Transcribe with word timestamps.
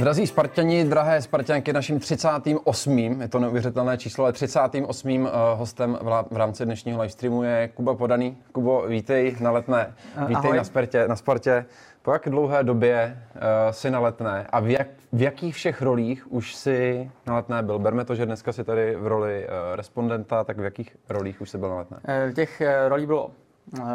Drazí 0.00 0.26
Spartani, 0.26 0.84
drahé 0.84 1.22
Spartanky, 1.22 1.72
naším 1.72 2.00
38. 2.00 2.98
je 2.98 3.28
to 3.28 3.38
neuvěřitelné 3.38 3.98
číslo, 3.98 4.24
ale 4.24 4.32
38. 4.32 5.26
Eh, 5.26 5.30
hostem 5.54 5.98
v 6.30 6.36
rámci 6.36 6.64
dnešního 6.64 7.00
livestreamu 7.00 7.42
je 7.42 7.68
Kuba 7.68 7.94
Podaný. 7.94 8.36
Kubo, 8.52 8.84
vítej 8.88 9.36
na 9.40 9.50
letné, 9.50 9.94
vítej 10.20 10.36
Ahoj. 10.36 10.56
na 10.56 10.64
Spartě, 10.64 11.08
na 11.08 11.16
Spartě. 11.16 11.64
Po 12.02 12.12
jak 12.12 12.28
dlouhé 12.28 12.64
době 12.64 13.22
uh, 13.34 13.40
si 13.70 13.90
na 13.90 14.00
letné 14.00 14.46
a 14.50 14.60
v, 14.60 14.68
jak, 14.68 14.88
v 15.12 15.22
jakých 15.22 15.54
všech 15.54 15.82
rolích 15.82 16.32
už 16.32 16.54
si 16.54 17.10
na 17.26 17.34
letné 17.34 17.62
byl? 17.62 17.78
Berme 17.78 18.04
to, 18.04 18.14
že 18.14 18.26
dneska 18.26 18.52
si 18.52 18.64
tady 18.64 18.96
v 18.96 19.06
roli 19.06 19.46
uh, 19.46 19.76
respondenta, 19.76 20.44
tak 20.44 20.58
v 20.58 20.64
jakých 20.64 20.96
rolích 21.08 21.40
už 21.40 21.50
jsi 21.50 21.58
byl 21.58 21.68
na 21.68 21.76
letné? 21.76 22.00
Těch 22.34 22.62
rolí 22.88 23.06
bylo 23.06 23.30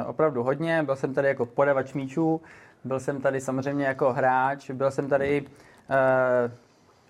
opravdu 0.06 0.44
hodně. 0.44 0.84
Byl 0.84 0.96
jsem 0.96 1.14
tady 1.14 1.28
jako 1.28 1.46
podavač 1.46 1.94
míčů, 1.94 2.42
byl 2.84 3.00
jsem 3.00 3.22
tady 3.22 3.42
samozřejmě 3.42 3.86
jako 3.86 4.14
hráč, 4.14 4.72
byl 4.72 4.92
jsem 4.92 5.10
tady 5.10 5.42
uh, 5.42 5.48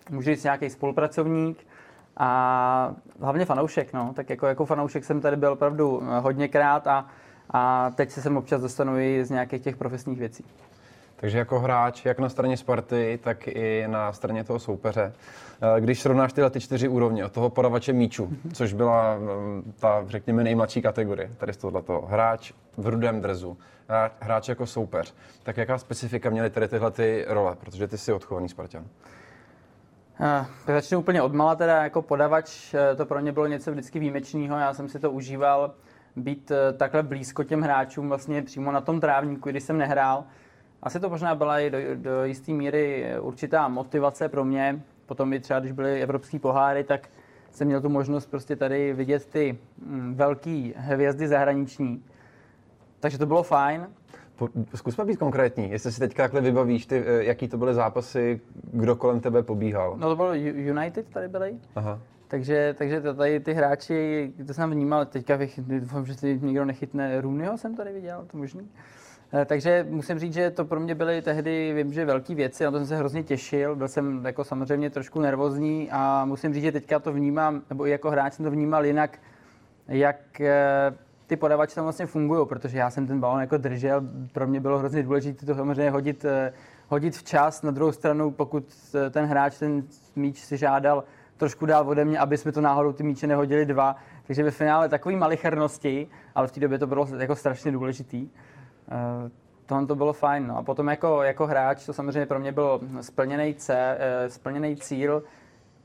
můžu 0.10 0.26
říct 0.26 0.44
nějaký 0.44 0.70
spolupracovník 0.70 1.68
a 2.18 2.93
hlavně 3.21 3.46
fanoušek. 3.46 3.93
No. 3.93 4.14
Tak 4.15 4.29
jako, 4.29 4.48
jako 4.48 4.65
fanoušek 4.65 5.06
jsem 5.06 5.21
tady 5.21 5.38
byl 5.38 5.51
opravdu 5.51 6.04
eh, 6.04 6.20
hodněkrát 6.20 6.88
a, 6.88 7.06
a 7.50 7.92
teď 7.96 8.11
se 8.11 8.21
sem 8.21 8.38
občas 8.38 8.61
dostanu 8.61 8.98
i 8.98 9.25
z 9.25 9.29
nějakých 9.29 9.61
těch 9.61 9.78
profesních 9.78 10.20
věcí. 10.20 10.46
Takže 11.15 11.37
jako 11.37 11.60
hráč, 11.60 12.05
jak 12.05 12.19
na 12.19 12.29
straně 12.29 12.57
Sparty, 12.57 13.19
tak 13.23 13.47
i 13.47 13.83
na 13.87 14.14
straně 14.14 14.43
toho 14.43 14.60
soupeře. 14.60 15.14
Eh, 15.61 15.82
když 15.82 16.01
srovnáš 16.01 16.33
tyhle 16.33 16.50
ty 16.50 16.60
čtyři 16.60 16.87
úrovně, 16.87 17.25
od 17.25 17.32
toho 17.32 17.50
podavače 17.50 17.93
míču, 17.93 18.29
což 18.54 18.73
byla 18.73 19.18
ta, 19.79 20.04
řekněme, 20.07 20.43
nejmladší 20.43 20.82
kategorie, 20.82 21.32
tady 21.37 21.54
z 21.54 21.57
tohoto, 21.57 22.01
hráč 22.01 22.51
v 22.78 22.87
rudém 22.87 23.21
drezu, 23.21 23.57
hráč 24.20 24.50
jako 24.50 24.65
soupeř, 24.65 25.14
tak 25.43 25.57
jaká 25.57 25.78
specifika 25.78 26.29
měly 26.29 26.50
tady 26.50 26.68
tyhle 26.68 26.92
ty 26.92 27.25
role, 27.28 27.56
protože 27.56 27.87
ty 27.87 27.97
jsi 27.97 28.14
odchovaný 28.14 28.50
Spartan? 28.50 28.86
Uh, 30.20 30.45
začnu 30.68 31.00
úplně 31.00 31.21
odmala, 31.21 31.56
teda 31.56 31.84
jako 31.84 32.02
podavač, 32.02 32.73
eh, 32.73 32.95
to 32.95 33.06
pro 33.06 33.22
mě 33.22 33.31
bylo 33.31 33.47
něco 33.47 33.72
vždycky 33.72 34.00
výjimečného, 34.00 34.58
já 34.58 34.73
jsem 34.73 34.90
si 34.90 35.00
to 35.00 35.12
užíval, 35.12 35.73
být 36.16 36.52
takhle 36.78 37.03
blízko 37.03 37.44
těm 37.44 37.62
hráčům, 37.62 38.09
vlastně 38.09 38.42
přímo 38.42 38.72
na 38.72 38.81
tom 38.81 39.02
trávníku, 39.02 39.50
když 39.50 39.64
jsem 39.64 39.78
nehrál. 39.78 40.23
Asi 40.86 41.00
to 41.00 41.09
možná 41.09 41.36
byla 41.36 41.59
i 41.59 41.69
do, 41.69 41.78
do 41.95 42.25
jisté 42.25 42.52
míry 42.52 43.05
určitá 43.19 43.67
motivace 43.67 44.30
pro 44.30 44.45
mě. 44.45 44.81
Potom 45.05 45.33
i 45.33 45.39
třeba, 45.39 45.59
když 45.59 45.72
byly 45.72 46.02
evropské 46.02 46.39
poháry, 46.39 46.83
tak 46.83 47.09
jsem 47.52 47.67
měl 47.67 47.81
tu 47.81 47.89
možnost 47.89 48.25
prostě 48.25 48.55
tady 48.55 48.94
vidět 48.94 49.25
ty 49.25 49.58
mm, 49.86 50.16
velké 50.16 50.72
hvězdy 50.75 51.28
zahraniční. 51.28 52.03
Takže 53.00 53.17
to 53.17 53.25
bylo 53.25 53.44
fajn. 53.44 53.88
Po, 54.36 54.50
zkusme 54.75 55.06
být 55.06 55.19
konkrétní, 55.19 55.72
jestli 55.72 55.91
si 55.91 56.00
teďka 56.00 56.23
takhle 56.23 56.41
vybavíš, 56.41 56.86
ty, 56.86 57.03
eh, 57.06 57.23
jaký 57.23 57.47
to 57.47 57.58
byly 57.58 57.73
zápasy, 57.73 58.41
kdo 58.73 58.95
kolem 58.95 59.19
tebe 59.19 59.44
pobíhal. 59.44 59.97
No 59.97 60.09
to 60.09 60.16
bylo 60.16 60.33
United 60.33 61.09
tady 61.09 61.28
byli. 61.28 61.56
Aha. 61.75 62.00
Takže, 62.28 62.75
takže 62.78 63.02
tady 63.02 63.39
ty 63.39 63.53
hráči, 63.53 64.33
to 64.47 64.53
jsem 64.53 64.72
vnímal, 64.72 65.06
teďka 65.06 65.39
doufám, 65.58 66.06
že 66.06 66.13
si 66.13 66.39
nikdo 66.41 66.66
nechytne, 66.66 67.22
Rooneyho 67.22 67.58
jsem 67.58 67.75
tady 67.75 67.94
viděl, 67.94 68.25
to 68.31 68.38
možný. 68.38 68.69
Eh, 69.34 69.45
takže 69.45 69.86
musím 69.90 70.20
říct, 70.20 70.34
že 70.34 70.52
to 70.52 70.66
pro 70.66 70.80
mě 70.80 70.95
byly 70.95 71.22
tehdy, 71.22 71.73
vím, 71.73 71.94
že 71.94 72.06
velké 72.06 72.36
věci, 72.36 72.64
na 72.64 72.72
to 72.72 72.78
jsem 72.78 72.88
se 72.88 72.98
hrozně 72.98 73.23
těšil, 73.23 73.76
byl 73.76 73.88
jsem 73.88 74.26
jako 74.26 74.44
samozřejmě 74.44 74.90
trošku 74.90 75.22
nervózní 75.22 75.90
a 75.92 76.26
musím 76.26 76.54
říct, 76.54 76.64
že 76.64 76.72
teďka 76.72 77.00
to 77.00 77.14
vnímám, 77.14 77.62
nebo 77.70 77.88
i 77.88 77.90
jako 77.90 78.12
hráč 78.12 78.34
jsem 78.34 78.46
to 78.46 78.52
vnímal 78.52 78.86
jinak, 78.86 79.20
jak 79.88 80.42
eh, 80.42 80.94
ty 81.28 81.36
podavače 81.36 81.76
tam 81.76 81.84
vlastně 81.84 82.06
fungují, 82.06 82.48
protože 82.48 82.78
já 82.78 82.90
jsem 82.90 83.08
ten 83.08 83.20
balon 83.20 83.42
jako 83.42 83.58
držel, 83.58 84.02
pro 84.31 84.48
mě 84.48 84.59
bylo 84.59 84.80
hrozně 84.80 85.03
důležité 85.03 85.46
to 85.46 85.56
samozřejmě 85.56 85.92
hodit, 85.92 86.26
eh, 86.26 86.53
hodit 86.88 87.18
včas, 87.18 87.62
na 87.62 87.72
druhou 87.72 87.92
stranu, 87.92 88.31
pokud 88.31 88.96
ten 89.12 89.26
hráč 89.26 89.58
ten 89.58 89.84
míč 90.16 90.38
si 90.38 90.58
žádal 90.58 91.03
trošku 91.38 91.66
dál 91.66 91.90
ode 91.90 92.06
mě, 92.06 92.20
aby 92.20 92.38
jsme 92.38 92.52
to 92.52 92.62
náhodou 92.62 92.94
ty 92.94 93.03
míče 93.03 93.28
nehodili 93.28 93.66
dva, 93.66 93.96
takže 94.28 94.44
ve 94.44 94.52
finále 94.52 94.90
takový 94.90 95.16
malichernosti, 95.16 96.08
ale 96.36 96.48
v 96.48 96.52
té 96.52 96.59
době 96.59 96.80
to 96.80 96.88
bylo 96.88 97.07
jako 97.18 97.36
strašně 97.36 97.72
důležitý. 97.72 98.30
Eh, 98.91 99.29
tohle 99.66 99.85
to 99.85 99.96
bylo 99.96 100.13
fajn. 100.13 100.47
No. 100.47 100.57
A 100.57 100.63
potom 100.63 100.88
jako, 100.88 101.23
jako 101.23 101.47
hráč 101.47 101.85
to 101.85 101.94
samozřejmě 101.94 102.25
pro 102.25 102.40
mě 102.40 102.51
byl 102.51 102.79
splněný, 103.01 103.56
splněný 104.28 104.75
cíl, 104.75 105.23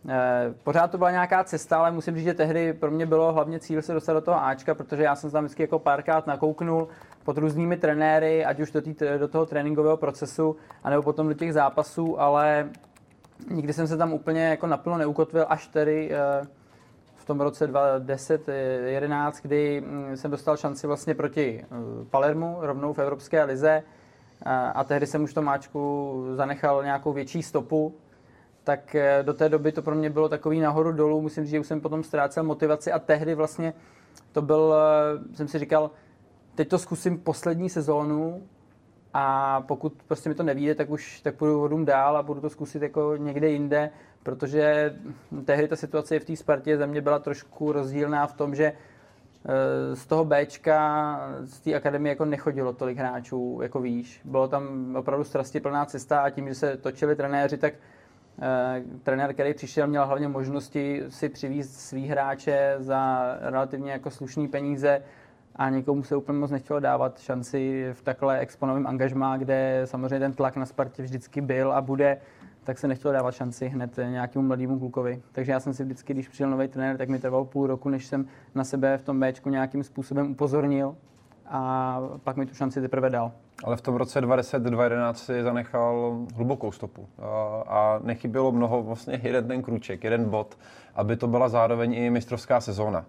Eh, 0.09 0.55
pořád 0.65 0.91
to 0.91 0.99
byla 0.99 1.10
nějaká 1.10 1.44
cesta, 1.44 1.78
ale 1.78 1.91
musím 1.91 2.15
říct, 2.15 2.25
že 2.25 2.34
tehdy 2.34 2.72
pro 2.72 2.91
mě 2.91 3.06
bylo 3.06 3.33
hlavně 3.33 3.60
cíl 3.60 3.83
se 3.83 3.93
dostat 3.93 4.12
do 4.12 4.21
toho 4.21 4.44
Ačka, 4.44 4.75
protože 4.75 5.03
já 5.03 5.16
jsem 5.16 5.31
tam 5.31 5.44
vždycky 5.44 5.62
jako 5.62 5.78
párkrát 5.78 6.27
nakouknul 6.27 6.89
pod 7.25 7.39
různými 7.39 7.77
trenéry, 7.77 8.44
ať 8.44 8.60
už 8.60 8.71
do, 8.71 8.83
tý, 8.83 8.94
do 9.19 9.28
toho 9.28 9.47
tréninkového 9.47 9.97
procesu, 9.97 10.56
anebo 10.84 11.03
potom 11.03 11.28
do 11.28 11.34
těch 11.34 11.53
zápasů, 11.53 12.21
ale 12.21 12.69
nikdy 13.50 13.72
jsem 13.72 13.87
se 13.87 13.97
tam 13.97 14.12
úplně 14.12 14.44
jako 14.44 14.66
naplno 14.66 14.99
neukotvil, 14.99 15.47
až 15.49 15.66
tedy 15.66 16.10
eh, 16.12 16.47
tom 17.31 17.41
roce 17.41 17.73
2010-11, 17.73 19.33
kdy 19.43 19.83
hm, 19.87 20.17
jsem 20.17 20.31
dostal 20.31 20.57
šanci 20.57 20.87
vlastně 20.87 21.15
proti 21.15 21.65
eh, 21.65 21.67
Palermu, 22.11 22.57
rovnou 22.61 22.93
v 22.93 22.99
Evropské 22.99 23.45
lize, 23.45 23.83
a 24.75 24.85
tehdy 24.85 25.07
jsem 25.07 25.23
už 25.23 25.31
v 25.31 25.35
tom 25.35 25.49
Ačku 25.49 26.25
zanechal 26.35 26.85
nějakou 26.85 27.13
větší 27.13 27.43
stopu, 27.43 27.95
tak 28.65 28.95
eh, 28.95 29.23
do 29.23 29.35
té 29.35 29.49
doby 29.49 29.73
to 29.73 29.83
pro 29.83 29.95
mě 29.95 30.11
bylo 30.11 30.29
takový 30.29 30.61
nahoru 30.61 30.93
dolů. 30.93 31.21
Musím 31.21 31.45
říct, 31.45 31.51
že 31.51 31.61
už 31.61 31.67
jsem 31.67 31.81
potom 31.81 32.03
ztrácel 32.03 32.45
motivaci 32.45 32.93
a 32.93 32.99
tehdy 32.99 33.35
vlastně 33.35 33.75
to 34.33 34.43
byl, 34.43 34.75
eh, 34.75 35.37
jsem 35.37 35.49
si 35.49 35.59
říkal, 35.59 35.91
teď 36.55 36.69
to 36.69 36.79
zkusím 36.79 37.19
poslední 37.19 37.71
sezónu 37.71 38.43
a 39.15 39.61
pokud 39.61 40.03
prostě 40.07 40.29
mi 40.29 40.35
to 40.35 40.43
nevíde, 40.43 40.75
tak 40.75 40.91
už 40.91 41.21
tak 41.21 41.35
půjdu 41.35 41.61
vodům 41.61 41.85
dál 41.85 42.17
a 42.17 42.23
budu 42.23 42.41
to 42.41 42.51
zkusit 42.51 42.83
jako 42.83 43.17
někde 43.17 43.49
jinde, 43.51 43.91
protože 44.23 44.95
tehdy 45.45 45.69
ta 45.69 45.77
situace 45.77 46.19
v 46.19 46.25
té 46.25 46.37
Spartě 46.37 46.77
ze 46.77 46.87
mě 46.87 47.01
byla 47.01 47.19
trošku 47.19 47.73
rozdílná 47.73 48.27
v 48.27 48.33
tom, 48.33 48.55
že 48.55 48.65
eh, 48.65 49.97
z 49.97 50.07
toho 50.07 50.25
Bčka, 50.25 51.21
z 51.45 51.61
té 51.61 51.75
akademie 51.75 52.11
jako 52.11 52.25
nechodilo 52.25 52.73
tolik 52.73 52.99
hráčů, 52.99 53.59
jako 53.63 53.81
víš. 53.81 54.21
Bylo 54.25 54.49
tam 54.49 54.97
opravdu 54.97 55.25
strastiplná 55.25 55.85
cesta 55.85 56.21
a 56.21 56.31
tím, 56.31 56.49
že 56.49 56.55
se 56.55 56.77
točili 56.77 57.17
trenéři, 57.17 57.59
tak 57.59 57.75
Eh, 58.43 58.83
trenér, 59.03 59.35
který 59.35 59.55
přišel, 59.55 59.87
měl 59.87 60.07
hlavně 60.07 60.29
možnosti 60.29 61.03
si 61.09 61.29
přivízt 61.29 61.81
svý 61.81 62.07
hráče 62.07 62.75
za 62.79 63.25
relativně 63.41 63.93
jako 63.93 64.11
slušný 64.11 64.49
peníze 64.49 65.03
a 65.57 65.71
někomu 65.71 66.03
se 66.03 66.17
úplně 66.17 66.39
moc 66.39 66.51
nechtělo 66.51 66.81
dávat 66.81 67.19
šanci 67.21 67.91
v 67.93 68.03
takhle 68.03 68.39
exponovém 68.39 68.87
angažmá, 68.87 69.37
kde 69.37 69.83
samozřejmě 69.85 70.19
ten 70.19 70.33
tlak 70.33 70.57
na 70.57 70.67
Spartě 70.67 71.03
vždycky 71.03 71.41
byl 71.41 71.73
a 71.73 71.81
bude, 71.81 72.21
tak 72.71 72.79
se 72.79 72.89
nechtělo 72.89 73.15
dávat 73.15 73.35
šanci 73.35 73.69
hned 73.69 73.97
nějakému 73.97 74.47
mladému 74.47 74.79
klukovi. 74.79 75.23
Takže 75.33 75.53
já 75.53 75.61
jsem 75.61 75.75
si 75.75 75.85
vždycky, 75.85 76.13
když 76.15 76.29
přišel 76.29 76.51
nový 76.51 76.69
trenér, 76.69 76.97
tak 76.97 77.09
mi 77.09 77.19
trvalo 77.19 77.45
půl 77.45 77.67
roku, 77.67 77.89
než 77.89 78.07
jsem 78.07 78.27
na 78.55 78.65
sebe 78.65 78.99
v 78.99 79.03
tom 79.03 79.21
Bčku 79.21 79.51
nějakým 79.51 79.85
způsobem 79.85 80.31
upozornil 80.31 80.97
a 81.47 82.01
pak 82.25 82.37
mi 82.37 82.47
tu 82.47 82.55
šanci 82.55 82.81
teprve 82.81 83.11
dal. 83.11 83.33
Ale 83.65 83.77
v 83.77 83.81
tom 83.81 83.95
roce 83.95 84.21
2010-2011 84.21 85.13
si 85.13 85.43
zanechal 85.43 86.19
hlubokou 86.35 86.73
stopu 86.73 87.09
a 87.67 88.01
nechybělo 88.03 88.53
mnoho, 88.53 88.83
vlastně 88.83 89.21
jeden 89.23 89.49
ten 89.49 89.63
kruček, 89.63 90.05
jeden 90.05 90.25
bod, 90.25 90.59
aby 90.95 91.17
to 91.17 91.27
byla 91.27 91.49
zároveň 91.49 91.95
i 91.95 92.11
mistrovská 92.11 92.61
sezóna. 92.61 93.05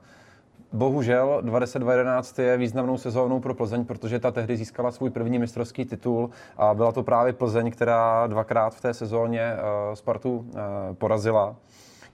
Bohužel 0.74 1.42
2011 1.42 2.40
je 2.40 2.58
významnou 2.58 2.98
sezónou 2.98 3.40
pro 3.40 3.54
Plzeň, 3.54 3.86
protože 3.86 4.20
ta 4.20 4.32
tehdy 4.32 4.58
získala 4.58 4.92
svůj 4.92 5.09
první 5.09 5.40
mistrovský 5.40 5.86
titul 5.86 6.30
a 6.58 6.74
byla 6.74 6.92
to 6.92 7.04
právě 7.04 7.34
Plzeň, 7.34 7.72
která 7.72 8.28
dvakrát 8.28 8.76
v 8.76 8.81
té 8.81 8.94
sezóně 8.94 9.42
eh, 9.42 9.96
Spartu 9.96 10.46
eh, 10.50 10.60
porazila. 10.94 11.56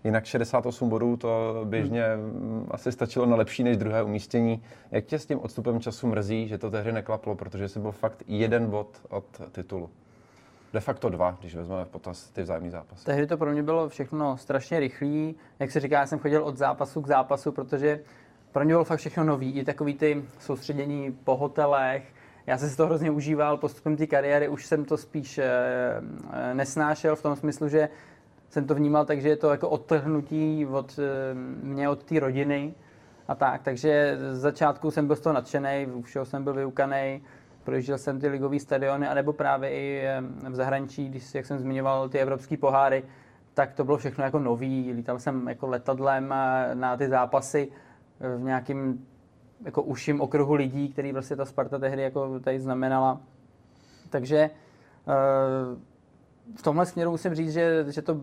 Jinak 0.03 0.25
68 0.25 0.89
bodů 0.89 1.17
to 1.17 1.61
běžně 1.65 2.05
hmm. 2.15 2.67
asi 2.71 2.91
stačilo 2.91 3.25
na 3.25 3.35
lepší 3.35 3.63
než 3.63 3.77
druhé 3.77 4.03
umístění. 4.03 4.63
Jak 4.91 5.05
tě 5.05 5.19
s 5.19 5.25
tím 5.25 5.39
odstupem 5.39 5.79
času 5.79 6.07
mrzí, 6.07 6.47
že 6.47 6.57
to 6.57 6.71
tehdy 6.71 6.91
neklaplo, 6.91 7.35
protože 7.35 7.69
jsi 7.69 7.79
byl 7.79 7.91
fakt 7.91 8.23
jeden 8.27 8.69
bod 8.69 9.01
od 9.09 9.25
titulu? 9.51 9.89
De 10.73 10.79
facto 10.79 11.09
dva, 11.09 11.37
když 11.39 11.55
vezmeme 11.55 11.85
v 11.85 11.89
potaz 11.89 12.29
ty 12.29 12.41
vzájemné 12.41 12.71
zápasy. 12.71 13.05
Tehdy 13.05 13.27
to 13.27 13.37
pro 13.37 13.51
mě 13.51 13.63
bylo 13.63 13.89
všechno 13.89 14.37
strašně 14.37 14.79
rychlé. 14.79 15.33
Jak 15.59 15.71
se 15.71 15.79
říká, 15.79 15.99
já 15.99 16.05
jsem 16.05 16.19
chodil 16.19 16.43
od 16.43 16.57
zápasu 16.57 17.01
k 17.01 17.07
zápasu, 17.07 17.51
protože 17.51 17.99
pro 18.57 18.65
mě 18.65 18.73
bylo 18.73 18.83
fakt 18.83 18.99
všechno 18.99 19.23
nový. 19.23 19.51
I 19.51 19.63
takový 19.63 19.93
ty 19.93 20.25
soustředění 20.39 21.17
po 21.23 21.37
hotelech, 21.37 22.03
já 22.47 22.57
jsem 22.57 22.69
si 22.69 22.77
to 22.77 22.85
hrozně 22.85 23.11
užíval, 23.11 23.57
postupem 23.57 23.97
té 23.97 24.07
kariéry 24.07 24.47
už 24.47 24.65
jsem 24.65 24.85
to 24.85 24.97
spíš 24.97 25.37
e, 25.37 25.49
nesnášel 26.53 27.15
v 27.15 27.21
tom 27.21 27.35
smyslu, 27.35 27.67
že 27.69 27.89
jsem 28.49 28.67
to 28.67 28.75
vnímal 28.75 29.05
tak, 29.05 29.21
že 29.21 29.29
je 29.29 29.35
to 29.35 29.49
jako 29.49 29.69
odtrhnutí 29.69 30.65
od 30.65 30.99
eh, 30.99 31.33
mě, 31.63 31.89
od 31.89 32.03
té 32.03 32.19
rodiny 32.19 32.73
a 33.27 33.35
tak. 33.35 33.63
Takže 33.63 34.17
z 34.31 34.39
začátku 34.39 34.91
jsem 34.91 35.07
byl 35.07 35.15
z 35.15 35.19
toho 35.19 35.33
nadšený, 35.33 35.87
všeho 36.03 36.25
jsem 36.25 36.43
byl 36.43 36.53
vyukaný, 36.53 37.21
projížděl 37.63 37.97
jsem 37.97 38.19
ty 38.19 38.27
ligové 38.27 38.59
stadiony, 38.59 39.07
anebo 39.07 39.33
právě 39.33 39.69
i 39.69 40.01
eh, 40.03 40.21
v 40.49 40.55
zahraničí, 40.55 41.09
když, 41.09 41.35
jak 41.35 41.45
jsem 41.45 41.59
zmiňoval, 41.59 42.09
ty 42.09 42.19
evropské 42.19 42.57
poháry, 42.57 43.03
tak 43.53 43.73
to 43.73 43.83
bylo 43.83 43.97
všechno 43.97 44.23
jako 44.23 44.39
nový. 44.39 44.93
Lítal 44.93 45.19
jsem 45.19 45.47
jako 45.47 45.67
letadlem 45.67 46.33
eh, 46.33 46.75
na 46.75 46.97
ty 46.97 47.07
zápasy 47.07 47.71
v 48.19 48.43
nějakým 48.43 49.07
jako 49.65 49.81
uším 49.81 50.21
okruhu 50.21 50.53
lidí, 50.53 50.89
který 50.89 51.13
prostě 51.13 51.35
ta 51.35 51.45
Sparta 51.45 51.79
tehdy 51.79 52.01
jako 52.01 52.39
tady 52.39 52.59
znamenala. 52.59 53.21
Takže 54.09 54.49
v 56.55 56.63
tomhle 56.63 56.85
směru 56.85 57.11
musím 57.11 57.35
říct, 57.35 57.53
že, 57.53 57.85
že 57.89 58.01
to 58.01 58.21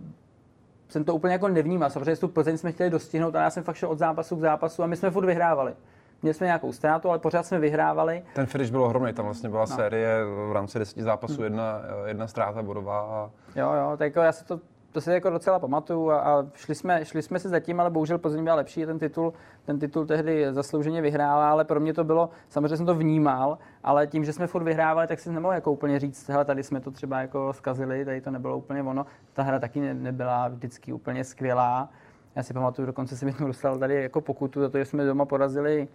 jsem 0.88 1.04
to 1.04 1.14
úplně 1.14 1.32
jako 1.32 1.48
nevnímal. 1.48 1.90
Samozřejmě 1.90 2.16
tu 2.16 2.28
Plzeň 2.28 2.58
jsme 2.58 2.72
chtěli 2.72 2.90
dostihnout, 2.90 3.34
ale 3.34 3.44
já 3.44 3.50
jsem 3.50 3.64
fakt 3.64 3.76
šel 3.76 3.90
od 3.90 3.98
zápasu 3.98 4.36
k 4.36 4.40
zápasu 4.40 4.82
a 4.82 4.86
my 4.86 4.96
jsme 4.96 5.10
furt 5.10 5.26
vyhrávali. 5.26 5.74
Měli 6.22 6.34
jsme 6.34 6.46
nějakou 6.46 6.72
ztrátu, 6.72 7.08
ale 7.08 7.18
pořád 7.18 7.46
jsme 7.46 7.58
vyhrávali. 7.58 8.24
Ten 8.34 8.46
finish 8.46 8.70
byl 8.70 8.82
ohromný, 8.82 9.12
tam 9.12 9.24
vlastně 9.24 9.48
byla 9.48 9.60
no. 9.60 9.66
série 9.66 10.24
v 10.48 10.52
rámci 10.52 10.78
deseti 10.78 11.02
zápasů, 11.02 11.34
hmm. 11.34 11.44
jedna, 11.44 11.80
jedna 12.06 12.26
ztráta 12.26 12.62
bodová. 12.62 13.00
A... 13.00 13.30
Jo, 13.56 13.72
jo, 13.72 13.96
tak 13.96 14.06
jako 14.06 14.20
já 14.20 14.32
si 14.32 14.44
to 14.44 14.60
to 14.94 15.00
si 15.00 15.10
jako 15.10 15.30
docela 15.30 15.58
pamatuju 15.58 16.10
a, 16.10 16.20
a 16.20 16.46
šli, 16.54 16.74
jsme, 16.74 17.04
šli 17.04 17.22
jsme 17.22 17.38
se 17.38 17.48
zatím, 17.48 17.80
ale 17.80 17.90
bohužel 17.90 18.18
Plzeň 18.18 18.44
byla 18.44 18.56
lepší, 18.56 18.86
ten 18.86 18.98
titul, 18.98 19.32
ten 19.64 19.78
titul 19.78 20.06
tehdy 20.06 20.46
zaslouženě 20.50 21.02
vyhrála, 21.02 21.50
ale 21.50 21.64
pro 21.64 21.80
mě 21.80 21.94
to 21.94 22.04
bylo, 22.04 22.30
samozřejmě 22.48 22.76
jsem 22.76 22.86
to 22.86 22.94
vnímal, 22.94 23.58
ale 23.84 24.06
tím, 24.06 24.24
že 24.24 24.32
jsme 24.32 24.46
furt 24.46 24.62
vyhrávali, 24.62 25.06
tak 25.06 25.20
si 25.20 25.32
nemohl 25.32 25.54
jako 25.54 25.72
úplně 25.72 25.98
říct, 25.98 26.28
hele, 26.28 26.44
tady 26.44 26.62
jsme 26.62 26.80
to 26.80 26.90
třeba 26.90 27.20
jako 27.20 27.52
zkazili, 27.52 28.04
tady 28.04 28.20
to 28.20 28.30
nebylo 28.30 28.58
úplně 28.58 28.82
ono. 28.82 29.06
Ta 29.32 29.42
hra 29.42 29.58
taky 29.58 29.80
ne, 29.80 29.94
nebyla 29.94 30.48
vždycky 30.48 30.92
úplně 30.92 31.24
skvělá. 31.24 31.88
Já 32.36 32.42
si 32.42 32.54
pamatuju, 32.54 32.86
dokonce 32.86 33.16
jsem 33.16 33.28
jednou 33.28 33.46
dostal 33.46 33.78
tady 33.78 34.02
jako 34.02 34.20
pokutu 34.20 34.60
za 34.60 34.68
to, 34.68 34.78
že 34.78 34.84
jsme 34.84 35.04
doma 35.04 35.24
porazili, 35.24 35.88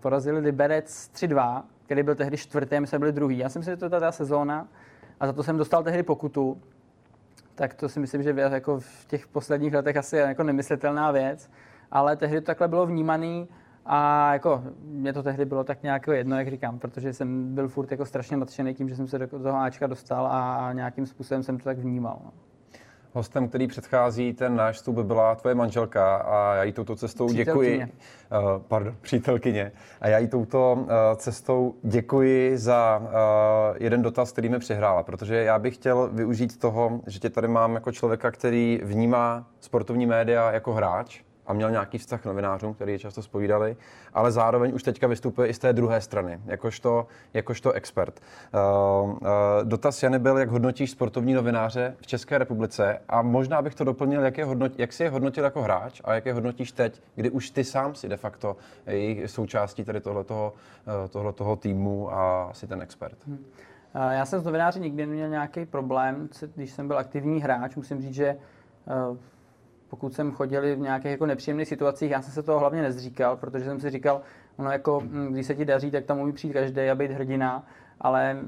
porazili 0.00 0.38
Liberec 0.38 1.10
3-2, 1.14 1.62
který 1.84 2.02
byl 2.02 2.14
tehdy 2.14 2.36
čtvrtý, 2.36 2.80
my 2.80 2.86
jsme 2.86 2.98
byli 2.98 3.12
druhý. 3.12 3.38
Já 3.38 3.48
jsem 3.48 3.62
si, 3.62 3.70
že 3.70 3.76
to 3.76 3.84
je 3.84 3.90
ta 3.90 4.12
sezóna 4.12 4.68
a 5.20 5.26
za 5.26 5.32
to 5.32 5.42
jsem 5.42 5.56
dostal 5.56 5.82
tehdy 5.82 6.02
pokutu 6.02 6.58
tak 7.54 7.74
to 7.74 7.88
si 7.88 8.00
myslím, 8.00 8.22
že 8.22 8.34
jako 8.36 8.80
v 8.80 9.06
těch 9.06 9.26
posledních 9.26 9.74
letech 9.74 9.96
asi 9.96 10.16
jako 10.16 10.42
nemyslitelná 10.42 11.10
věc, 11.10 11.50
ale 11.90 12.16
tehdy 12.16 12.40
to 12.40 12.46
takhle 12.46 12.68
bylo 12.68 12.86
vnímaný 12.86 13.48
a 13.86 14.32
jako 14.32 14.62
mě 14.84 15.12
to 15.12 15.22
tehdy 15.22 15.44
bylo 15.44 15.64
tak 15.64 15.82
nějak 15.82 16.06
jedno, 16.06 16.38
jak 16.38 16.50
říkám, 16.50 16.78
protože 16.78 17.12
jsem 17.12 17.54
byl 17.54 17.68
furt 17.68 17.90
jako 17.90 18.04
strašně 18.04 18.36
nadšený 18.36 18.74
tím, 18.74 18.88
že 18.88 18.96
jsem 18.96 19.08
se 19.08 19.18
do 19.18 19.26
toho 19.26 19.58
Ačka 19.58 19.86
dostal 19.86 20.26
a 20.26 20.72
nějakým 20.72 21.06
způsobem 21.06 21.42
jsem 21.42 21.58
to 21.58 21.64
tak 21.64 21.78
vnímal. 21.78 22.20
No. 22.24 22.30
Hostem, 23.16 23.48
který 23.48 23.66
předchází 23.66 24.32
ten 24.32 24.56
náš 24.56 24.76
vstup, 24.76 24.98
byla 24.98 25.34
tvoje 25.34 25.54
manželka 25.54 26.16
a 26.16 26.54
já 26.54 26.64
jí 26.64 26.72
touto 26.72 26.96
cestou 26.96 27.28
děkuji. 27.28 27.78
Uh, 27.78 28.62
pardon, 28.68 28.96
přítelkyně. 29.00 29.72
A 30.00 30.08
já 30.08 30.18
jí 30.18 30.28
touto 30.28 30.72
uh, 30.72 30.88
cestou 31.16 31.74
děkuji 31.82 32.58
za 32.58 33.02
uh, 33.02 33.76
jeden 33.80 34.02
dotaz, 34.02 34.32
který 34.32 34.48
mi 34.48 34.58
přihrála, 34.58 35.02
protože 35.02 35.36
já 35.36 35.58
bych 35.58 35.74
chtěl 35.74 36.10
využít 36.12 36.58
toho, 36.58 37.00
že 37.06 37.18
tě 37.18 37.30
tady 37.30 37.48
mám 37.48 37.74
jako 37.74 37.92
člověka, 37.92 38.30
který 38.30 38.80
vnímá 38.84 39.46
sportovní 39.60 40.06
média 40.06 40.52
jako 40.52 40.72
hráč, 40.72 41.20
a 41.46 41.52
měl 41.52 41.70
nějaký 41.70 41.98
vztah 41.98 42.22
k 42.22 42.24
novinářům, 42.24 42.74
který 42.74 42.92
je 42.92 42.98
často 42.98 43.22
spovídali, 43.22 43.76
ale 44.14 44.32
zároveň 44.32 44.74
už 44.74 44.82
teďka 44.82 45.06
vystupuje 45.06 45.48
i 45.48 45.54
z 45.54 45.58
té 45.58 45.72
druhé 45.72 46.00
strany, 46.00 46.40
jakožto, 46.46 47.06
jakožto 47.34 47.72
expert. 47.72 48.20
Uh, 48.54 49.10
uh, 49.10 49.18
dotaz 49.64 50.02
Jany 50.02 50.18
byl, 50.18 50.38
jak 50.38 50.48
hodnotíš 50.48 50.90
sportovní 50.90 51.34
novináře 51.34 51.96
v 52.00 52.06
České 52.06 52.38
republice 52.38 53.00
a 53.08 53.22
možná 53.22 53.62
bych 53.62 53.74
to 53.74 53.84
doplnil, 53.84 54.22
jak, 54.22 54.38
je 54.38 54.44
hodnot, 54.44 54.78
jak 54.78 54.92
si 54.92 55.02
je 55.02 55.10
hodnotil 55.10 55.44
jako 55.44 55.62
hráč 55.62 56.00
a 56.04 56.14
jak 56.14 56.26
je 56.26 56.32
hodnotíš 56.32 56.72
teď, 56.72 57.02
kdy 57.14 57.30
už 57.30 57.50
ty 57.50 57.64
sám 57.64 57.94
si 57.94 58.08
de 58.08 58.16
facto 58.16 58.56
jejich 58.86 59.30
součástí 59.30 59.84
tady 59.84 60.00
tohletoho, 60.00 60.52
uh, 60.86 61.08
tohletoho 61.08 61.56
týmu 61.56 62.14
a 62.14 62.50
si 62.52 62.66
ten 62.66 62.82
expert. 62.82 63.18
Hmm. 63.26 63.44
Já 64.10 64.26
jsem 64.26 64.40
s 64.40 64.44
novináři 64.44 64.80
nikdy 64.80 65.06
neměl 65.06 65.28
nějaký 65.28 65.66
problém, 65.66 66.28
když 66.54 66.70
jsem 66.70 66.88
byl 66.88 66.98
aktivní 66.98 67.40
hráč. 67.40 67.76
Musím 67.76 68.00
říct, 68.00 68.14
že 68.14 68.36
pokud 69.94 70.14
jsem 70.14 70.32
chodil 70.32 70.76
v 70.76 70.78
nějakých 70.78 71.10
jako 71.10 71.26
nepříjemných 71.26 71.68
situacích, 71.68 72.10
já 72.10 72.22
jsem 72.22 72.32
se 72.32 72.42
toho 72.42 72.58
hlavně 72.58 72.82
nezříkal, 72.82 73.36
protože 73.36 73.64
jsem 73.64 73.80
si 73.80 73.90
říkal, 73.90 74.20
ono 74.56 74.70
jako, 74.70 75.00
hm, 75.00 75.32
když 75.32 75.46
se 75.46 75.54
ti 75.54 75.64
daří, 75.64 75.90
tak 75.90 76.04
tam 76.04 76.18
umí 76.18 76.32
přijít 76.32 76.52
každý 76.52 76.80
a 76.80 76.94
být 76.94 77.10
hrdina, 77.10 77.66
ale 78.00 78.38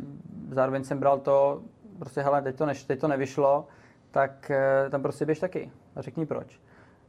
zároveň 0.51 0.85
jsem 0.85 0.99
bral 0.99 1.19
to, 1.19 1.63
prostě 1.99 2.21
hele, 2.21 2.43
teď 2.43 2.57
to, 2.57 2.67
neš, 2.67 2.85
teď 2.85 3.01
to 3.01 3.09
nevyšlo, 3.09 3.67
tak 4.11 4.51
eh, 4.51 4.91
tam 4.91 5.03
prostě 5.03 5.25
běž 5.25 5.39
taky 5.39 5.71
a 5.97 6.03
řekni 6.03 6.27
proč. 6.27 6.61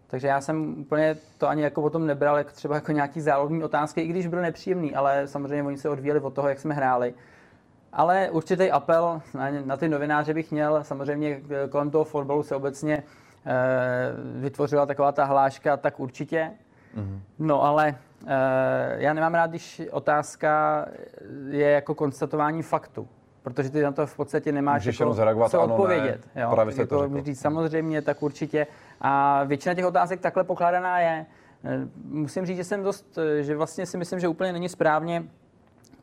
Takže 0.08 0.28
já 0.28 0.42
jsem 0.42 0.80
úplně 0.80 1.18
to 1.38 1.48
ani 1.48 1.62
jako 1.62 1.82
o 1.82 1.90
tom 1.90 2.08
nebral, 2.08 2.38
jako 2.38 2.52
třeba 2.52 2.76
jako 2.76 2.92
nějaký 2.92 3.22
záložní 3.22 3.64
otázky, 3.64 4.02
i 4.02 4.08
když 4.08 4.28
byl 4.28 4.42
nepříjemný, 4.42 4.96
ale 4.96 5.28
samozřejmě 5.28 5.64
oni 5.64 5.78
se 5.78 5.90
odvíjeli 5.90 6.20
od 6.20 6.34
toho, 6.34 6.50
jak 6.50 6.60
jsme 6.60 6.74
hráli. 6.74 7.14
Ale 7.94 8.30
určitý 8.32 8.72
apel 8.72 9.22
na, 9.34 9.52
na 9.66 9.78
ty 9.78 9.88
novináře 9.90 10.34
bych 10.34 10.52
měl, 10.52 10.84
samozřejmě 10.84 11.42
eh, 11.50 11.68
kolem 11.68 11.92
toho 11.92 12.04
fotbalu 12.04 12.44
se 12.44 12.56
obecně 12.56 13.04
vytvořila 14.40 14.86
taková 14.86 15.12
ta 15.12 15.24
hláška, 15.24 15.78
tak 15.78 16.00
určitě. 16.00 16.52
Mm-hmm. 16.98 17.20
No 17.40 17.64
ale 17.64 17.96
eh, 18.28 18.96
já 18.98 19.14
nemám 19.14 19.34
rád, 19.34 19.50
když 19.50 19.82
otázka 19.92 20.86
je 21.50 21.70
jako 21.70 21.96
konstatování 21.96 22.62
faktu 22.62 23.08
protože 23.44 23.70
ty 23.70 23.82
na 23.82 23.92
to 23.92 24.08
v 24.08 24.16
podstatě 24.16 24.52
nemáš 24.52 24.82
Můžeš 24.82 25.00
jako 25.00 25.14
zareagovat, 25.14 25.52
co 25.52 25.62
odpovědět. 25.62 26.28
Ne, 26.36 26.42
jo? 26.42 26.52
Právě 26.52 26.76
jako 26.78 26.96
to 26.96 27.04
řekl. 27.04 27.24
říct 27.24 27.40
samozřejmě, 27.40 28.02
tak 28.02 28.24
určitě. 28.24 28.68
A 29.02 29.44
většina 29.44 29.76
těch 29.76 29.86
otázek 29.86 30.20
takhle 30.20 30.44
pokládaná 30.44 31.00
je. 31.00 31.26
Eh, 31.64 31.88
musím 32.04 32.46
říct, 32.46 32.58
že 32.58 32.64
jsem 32.64 32.84
dost, 32.84 33.20
že 33.42 33.56
vlastně 33.56 33.86
si 33.86 33.98
myslím, 33.98 34.20
že 34.20 34.28
úplně 34.28 34.54
není 34.54 34.70
správně, 34.70 35.24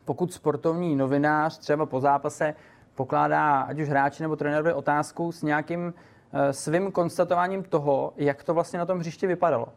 pokud 0.04 0.32
sportovní 0.32 0.96
novinář 0.96 1.58
třeba 1.58 1.86
po 1.86 2.00
zápase 2.00 2.54
pokládá 2.94 3.60
ať 3.60 3.80
už 3.80 3.88
hráči 3.88 4.22
nebo 4.22 4.36
trenérovi 4.36 4.72
otázku 4.72 5.32
s 5.32 5.42
nějakým 5.42 5.94
Eh, 5.96 6.13
svým 6.50 6.92
konstatováním 6.92 7.62
toho, 7.62 8.12
jak 8.16 8.44
to 8.44 8.54
vlastně 8.54 8.78
na 8.78 8.86
tom 8.86 8.98
hřišti 8.98 9.26
vypadalo. 9.26 9.68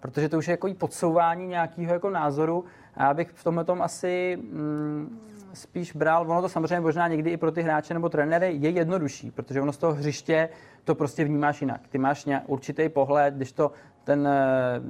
Protože 0.00 0.28
to 0.28 0.38
už 0.38 0.48
je 0.48 0.52
jako 0.52 0.74
podsouvání 0.74 1.46
nějakého 1.46 1.92
jako 1.92 2.10
názoru 2.10 2.64
a 2.94 3.04
já 3.04 3.14
bych 3.14 3.30
v 3.34 3.44
tomhle 3.44 3.64
tom 3.64 3.82
asi 3.82 4.38
mm, 4.42 5.20
spíš 5.52 5.92
bral, 5.92 6.30
ono 6.30 6.42
to 6.42 6.48
samozřejmě 6.48 6.80
možná 6.80 7.08
někdy 7.08 7.30
i 7.30 7.36
pro 7.36 7.52
ty 7.52 7.62
hráče 7.62 7.94
nebo 7.94 8.08
trenéry 8.08 8.56
je 8.60 8.70
jednodušší, 8.70 9.30
protože 9.30 9.60
ono 9.60 9.72
z 9.72 9.78
toho 9.78 9.92
hřiště 9.92 10.48
to 10.84 10.94
prostě 10.94 11.24
vnímáš 11.24 11.60
jinak. 11.60 11.88
Ty 11.88 11.98
máš 11.98 12.28
určitý 12.46 12.88
pohled, 12.88 13.34
když 13.34 13.52
to 13.52 13.72
ten 14.04 14.26
e, 14.26 14.80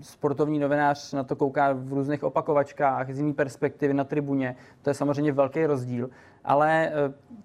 sportovní 0.00 0.58
novinář 0.58 1.12
na 1.12 1.24
to 1.24 1.36
kouká 1.36 1.72
v 1.72 1.92
různých 1.92 2.24
opakovačkách, 2.24 3.10
z 3.10 3.18
jiné 3.18 3.32
perspektivy 3.32 3.94
na 3.94 4.04
tribuně, 4.04 4.56
to 4.82 4.90
je 4.90 4.94
samozřejmě 4.94 5.32
velký 5.32 5.66
rozdíl. 5.66 6.10
Ale 6.44 6.86
e, 6.86 6.92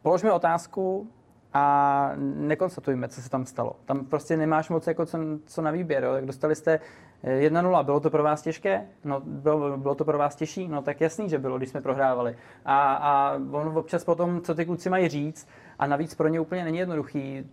polož 0.01 0.23
mi 0.23 0.31
otázku, 0.31 1.07
a 1.53 2.11
nekonstatujme, 2.15 3.07
co 3.07 3.21
se 3.21 3.29
tam 3.29 3.45
stalo. 3.45 3.75
Tam 3.85 4.05
prostě 4.05 4.37
nemáš 4.37 4.69
moc 4.69 4.87
jako 4.87 5.05
co, 5.05 5.17
co 5.45 5.61
na 5.61 5.71
výběr. 5.71 6.03
Jo. 6.03 6.13
Jak 6.13 6.25
dostali 6.25 6.55
jste 6.55 6.79
1-0, 7.23 7.83
bylo 7.85 7.99
to 7.99 8.09
pro 8.09 8.23
vás 8.23 8.41
těžké? 8.41 8.87
No, 9.03 9.21
bylo, 9.25 9.77
bylo 9.77 9.95
to 9.95 10.05
pro 10.05 10.17
vás 10.17 10.35
těžší? 10.35 10.67
No 10.67 10.81
tak 10.81 11.01
jasný, 11.01 11.29
že 11.29 11.39
bylo, 11.39 11.57
když 11.57 11.69
jsme 11.69 11.81
prohrávali. 11.81 12.35
A, 12.65 12.93
a 12.93 13.39
on 13.51 13.77
občas 13.77 14.03
potom, 14.03 14.41
co 14.41 14.55
ty 14.55 14.65
kluci 14.65 14.89
mají 14.89 15.09
říct, 15.09 15.47
a 15.79 15.87
navíc 15.87 16.15
pro 16.15 16.27
ně 16.27 16.39
úplně 16.39 16.63
není 16.63 16.77
jednoduchý 16.77 17.49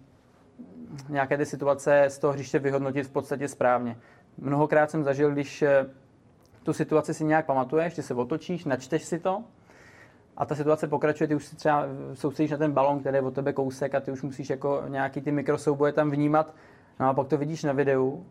nějaké 1.09 1.37
ty 1.37 1.47
situace 1.47 2.05
z 2.09 2.19
toho 2.19 2.33
hřiště 2.33 2.59
vyhodnotit 2.59 3.07
v 3.07 3.11
podstatě 3.11 3.49
správně. 3.49 3.97
Mnohokrát 4.38 4.91
jsem 4.91 5.05
zažil, 5.05 5.31
když 5.31 5.62
eh, 5.62 5.87
tu 6.62 6.73
situaci 6.73 7.15
si 7.15 7.25
nějak 7.25 7.47
pamatuješ, 7.47 7.95
ty 7.95 8.03
se 8.03 8.15
otočíš, 8.15 8.65
načteš 8.65 9.05
si 9.05 9.19
to, 9.19 9.45
a 10.37 10.47
ta 10.47 10.55
situace 10.55 10.88
pokračuje, 10.88 11.28
ty 11.28 11.35
už 11.35 11.47
si 11.47 11.57
třeba 11.57 11.85
soustředíš 12.14 12.50
na 12.50 12.57
ten 12.57 12.73
balon, 12.73 13.00
který 13.00 13.16
je 13.16 13.23
od 13.23 13.35
tebe 13.35 13.52
kousek 13.52 13.95
a 13.95 14.00
ty 14.00 14.12
už 14.12 14.23
musíš 14.23 14.50
jako 14.50 14.83
nějaký 14.88 15.21
ty 15.21 15.33
mikrosouboje 15.33 15.93
tam 15.93 16.11
vnímat. 16.11 16.55
No 17.00 17.09
a 17.09 17.14
pak 17.14 17.28
to 17.28 17.38
vidíš 17.38 17.64
na 17.64 17.73
videu 17.73 18.26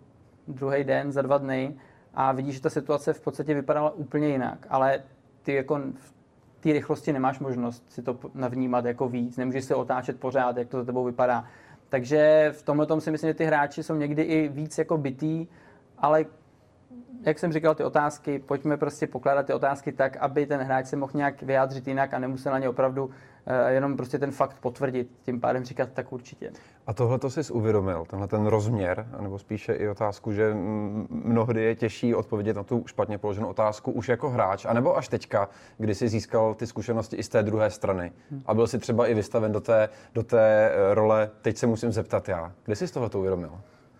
druhý 0.47 0.83
den, 0.83 1.11
za 1.11 1.21
dva 1.21 1.37
dny 1.37 1.75
a 2.13 2.31
vidíš, 2.31 2.55
že 2.55 2.61
ta 2.61 2.69
situace 2.69 3.13
v 3.13 3.21
podstatě 3.21 3.53
vypadala 3.53 3.91
úplně 3.91 4.27
jinak, 4.27 4.67
ale 4.69 5.03
ty 5.43 5.53
jako 5.53 5.79
v 5.95 6.13
té 6.59 6.73
rychlosti 6.73 7.13
nemáš 7.13 7.39
možnost 7.39 7.85
si 7.89 8.01
to 8.01 8.17
navnímat 8.33 8.85
jako 8.85 9.09
víc, 9.09 9.37
nemůžeš 9.37 9.65
se 9.65 9.75
otáčet 9.75 10.19
pořád, 10.19 10.57
jak 10.57 10.67
to 10.67 10.77
za 10.77 10.85
tebou 10.85 11.03
vypadá. 11.03 11.45
Takže 11.89 12.49
v 12.55 12.63
tomhle 12.63 12.85
tom 12.85 13.01
si 13.01 13.11
myslím, 13.11 13.29
že 13.29 13.33
ty 13.33 13.45
hráči 13.45 13.83
jsou 13.83 13.95
někdy 13.95 14.21
i 14.21 14.47
víc 14.47 14.77
jako 14.77 14.97
bytý, 14.97 15.47
ale 15.97 16.25
jak 17.25 17.39
jsem 17.39 17.53
říkal, 17.53 17.75
ty 17.75 17.83
otázky, 17.83 18.39
pojďme 18.39 18.77
prostě 18.77 19.07
pokládat 19.07 19.45
ty 19.45 19.53
otázky 19.53 19.91
tak, 19.91 20.17
aby 20.17 20.45
ten 20.45 20.61
hráč 20.61 20.87
se 20.87 20.95
mohl 20.95 21.11
nějak 21.15 21.41
vyjádřit 21.41 21.87
jinak 21.87 22.13
a 22.13 22.19
nemusel 22.19 22.51
na 22.51 22.59
ně 22.59 22.69
opravdu 22.69 23.05
uh, 23.05 23.11
jenom 23.67 23.97
prostě 23.97 24.19
ten 24.19 24.31
fakt 24.31 24.57
potvrdit, 24.59 25.09
tím 25.23 25.41
pádem 25.41 25.63
říkat 25.63 25.89
tak 25.93 26.13
určitě. 26.13 26.51
A 26.87 26.93
tohle 26.93 27.19
to 27.19 27.29
jsi 27.29 27.53
uvědomil, 27.53 28.05
tenhle 28.09 28.27
ten 28.27 28.45
rozměr, 28.45 29.07
nebo 29.21 29.39
spíše 29.39 29.73
i 29.73 29.89
otázku, 29.89 30.31
že 30.31 30.53
mnohdy 31.09 31.63
je 31.63 31.75
těžší 31.75 32.15
odpovědět 32.15 32.55
na 32.55 32.63
tu 32.63 32.83
špatně 32.87 33.17
položenou 33.17 33.47
otázku 33.47 33.91
už 33.91 34.09
jako 34.09 34.29
hráč, 34.29 34.65
anebo 34.65 34.97
až 34.97 35.07
teďka, 35.07 35.49
kdy 35.77 35.95
jsi 35.95 36.07
získal 36.07 36.53
ty 36.53 36.67
zkušenosti 36.67 37.15
i 37.15 37.23
z 37.23 37.29
té 37.29 37.43
druhé 37.43 37.69
strany 37.69 38.11
a 38.45 38.53
byl 38.53 38.67
si 38.67 38.79
třeba 38.79 39.07
i 39.07 39.13
vystaven 39.13 39.51
do 39.51 39.61
té, 39.61 39.89
do 40.13 40.23
té 40.23 40.71
eh, 40.71 40.93
role, 40.93 41.31
teď 41.41 41.57
se 41.57 41.67
musím 41.67 41.91
zeptat 41.91 42.29
já. 42.29 42.51
Kdy 42.65 42.75
jsi 42.75 42.87
z 42.87 42.91
tohle 42.91 43.09
to 43.09 43.19
uvědomil? 43.19 43.51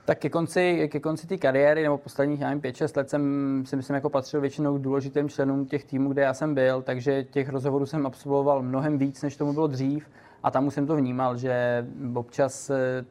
Tak 0.05 0.19
ke 0.19 0.29
konci, 0.29 0.89
ke 0.91 0.99
konci 0.99 1.27
té 1.27 1.37
kariéry 1.37 1.83
nebo 1.83 1.97
posledních, 1.97 2.41
já 2.41 2.55
5-6 2.55 2.97
let 2.97 3.09
jsem 3.09 3.63
si 3.65 3.75
myslím 3.75 3.93
jako 3.93 4.09
patřil 4.09 4.41
většinou 4.41 4.77
k 4.77 4.81
důležitým 4.81 5.29
členům 5.29 5.65
těch 5.65 5.85
týmů, 5.85 6.09
kde 6.09 6.21
já 6.21 6.33
jsem 6.33 6.53
byl, 6.53 6.81
takže 6.81 7.23
těch 7.23 7.49
rozhovorů 7.49 7.85
jsem 7.85 8.05
absolvoval 8.05 8.61
mnohem 8.61 8.97
víc, 8.97 9.21
než 9.21 9.35
tomu 9.35 9.53
bylo 9.53 9.67
dřív 9.67 10.09
a 10.43 10.51
tam 10.51 10.67
už 10.67 10.73
jsem 10.73 10.87
to 10.87 10.95
vnímal, 10.95 11.37
že 11.37 11.85
občas 12.13 12.69
eh, 12.69 13.05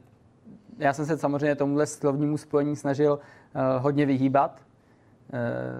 já 0.78 0.92
jsem 0.92 1.06
se 1.06 1.18
samozřejmě 1.18 1.54
tomuhle 1.56 1.86
slovnímu 1.86 2.36
spojení 2.36 2.76
snažil 2.76 3.12
uh, 3.12 3.82
hodně 3.82 4.06
vyhýbat. 4.06 4.60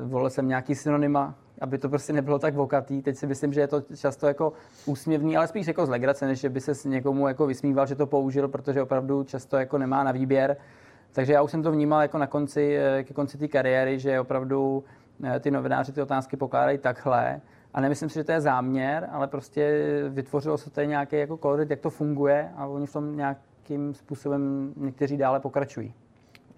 Uh, 0.02 0.11
volil 0.11 0.30
jsem 0.30 0.49
nějaký 0.49 0.75
synonyma, 0.75 1.35
aby 1.61 1.78
to 1.78 1.88
prostě 1.88 2.12
nebylo 2.12 2.38
tak 2.38 2.54
vokatý. 2.54 3.02
Teď 3.02 3.16
si 3.16 3.26
myslím, 3.26 3.52
že 3.52 3.61
je 3.61 3.66
to 3.66 3.80
často 3.80 4.26
jako 4.26 4.52
úsměvný, 4.87 5.37
ale 5.37 5.49
spíš 5.49 5.66
jako 5.66 5.87
z 5.87 5.88
legrace, 5.88 6.26
než 6.26 6.40
že 6.40 6.49
by 6.49 6.61
se 6.61 6.88
někomu 6.88 7.28
jako 7.28 7.47
vysmíval, 7.47 7.87
že 7.87 7.94
to 7.94 8.06
použil, 8.06 8.49
protože 8.49 8.83
opravdu 8.83 9.25
často 9.25 9.56
jako 9.56 9.78
nemá 9.78 10.04
na 10.04 10.12
výběr. 10.12 10.56
Takže 11.14 11.33
já 11.33 11.42
už 11.42 11.50
jsem 11.50 11.62
to 11.62 11.73
vnímal 11.73 12.02
jako 12.02 12.18
na 12.18 12.26
konci, 12.26 12.76
eh, 12.76 13.04
ke 13.04 13.14
konci 13.14 13.38
té 13.38 13.49
kariéry, 13.49 13.99
že 13.99 14.21
opravdu 14.21 14.85
eh, 15.25 15.40
ty 15.40 15.50
novináři 15.50 15.92
ty 15.92 16.02
otázky 16.02 16.37
pokládají 16.37 16.78
takhle. 16.78 17.40
A 17.75 17.80
nemyslím 17.80 18.09
si, 18.09 18.14
že 18.14 18.25
to 18.25 18.33
je 18.33 18.40
záměr, 18.40 19.09
ale 19.12 19.26
prostě 19.28 19.83
vytvořilo 20.09 20.59
se 20.59 20.71
tady 20.71 20.87
nějaký 20.87 21.16
jako 21.16 21.37
kolorit, 21.37 21.71
jak 21.71 21.80
to 21.80 21.90
funguje 21.90 22.50
a 22.56 22.66
oni 22.66 22.87
v 22.87 22.92
tom 22.92 23.16
nějakým 23.16 23.94
způsobem 23.94 24.73
někteří 24.76 25.16
dále 25.16 25.40
pokračují. 25.40 25.94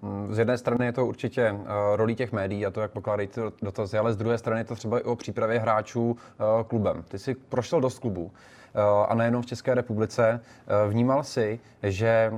Mm, 0.02 0.34
z 0.34 0.38
jedné 0.38 0.58
strany 0.58 0.86
je 0.86 0.92
to 0.92 1.06
určitě 1.06 1.52
uh, 1.52 1.66
rolí 1.96 2.14
těch 2.14 2.32
médií 2.32 2.66
a 2.66 2.70
to, 2.70 2.80
jak 2.80 2.90
pokládají 2.90 3.28
ty 3.28 3.40
dotazy, 3.62 3.98
ale 3.98 4.12
z 4.12 4.16
druhé 4.16 4.38
strany 4.38 4.60
je 4.60 4.64
to 4.64 4.74
třeba 4.74 4.98
i 5.00 5.02
o 5.02 5.16
přípravě 5.16 5.58
hráčů 5.58 6.10
uh, 6.10 6.16
klubem. 6.66 7.04
Ty 7.08 7.18
jsi 7.18 7.34
prošel 7.34 7.80
dost 7.80 7.98
klubů 7.98 8.24
uh, 8.24 8.30
a 9.08 9.14
nejenom 9.14 9.42
v 9.42 9.46
České 9.46 9.74
republice. 9.74 10.40
Vnímal 10.88 11.22
si, 11.22 11.60
že 11.82 12.32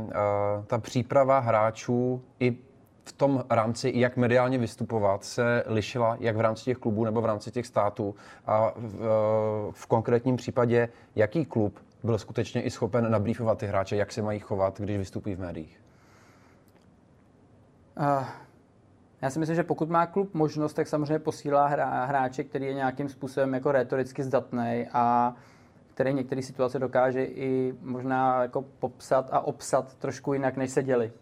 ta 0.66 0.78
příprava 0.78 1.38
hráčů 1.38 2.22
i 2.40 2.56
v 3.04 3.12
tom 3.12 3.44
rámci, 3.50 3.92
jak 3.94 4.16
mediálně 4.16 4.58
vystupovat, 4.58 5.24
se 5.24 5.64
lišila 5.66 6.16
jak 6.20 6.36
v 6.36 6.40
rámci 6.40 6.64
těch 6.64 6.78
klubů 6.78 7.04
nebo 7.04 7.20
v 7.20 7.26
rámci 7.26 7.50
těch 7.50 7.66
států 7.66 8.14
a 8.46 8.72
v, 8.76 9.70
v 9.72 9.86
konkrétním 9.86 10.36
případě, 10.36 10.88
jaký 11.16 11.44
klub 11.44 11.78
byl 12.02 12.18
skutečně 12.18 12.62
i 12.62 12.70
schopen 12.70 13.10
nabrýfovat 13.10 13.58
ty 13.58 13.66
hráče, 13.66 13.96
jak 13.96 14.12
se 14.12 14.22
mají 14.22 14.38
chovat, 14.38 14.80
když 14.80 14.98
vystupují 14.98 15.34
v 15.34 15.40
médiích? 15.40 15.80
Uh, 17.98 18.24
já 19.22 19.30
si 19.30 19.38
myslím, 19.38 19.56
že 19.56 19.62
pokud 19.62 19.90
má 19.90 20.06
klub 20.06 20.34
možnost, 20.34 20.74
tak 20.74 20.88
samozřejmě 20.88 21.18
posílá 21.18 21.66
hra, 21.66 22.04
hráče, 22.04 22.44
který 22.44 22.66
je 22.66 22.74
nějakým 22.74 23.08
způsobem 23.08 23.54
jako 23.54 23.72
retoricky 23.72 24.22
zdatný 24.22 24.86
a 24.92 25.34
který 25.94 26.14
některé 26.14 26.42
situace 26.42 26.78
dokáže 26.78 27.24
i 27.24 27.74
možná 27.82 28.42
jako 28.42 28.62
popsat 28.62 29.28
a 29.32 29.40
obsat 29.40 29.94
trošku 29.94 30.32
jinak, 30.32 30.56
než 30.56 30.70
se 30.70 30.82
děli. 30.82 31.12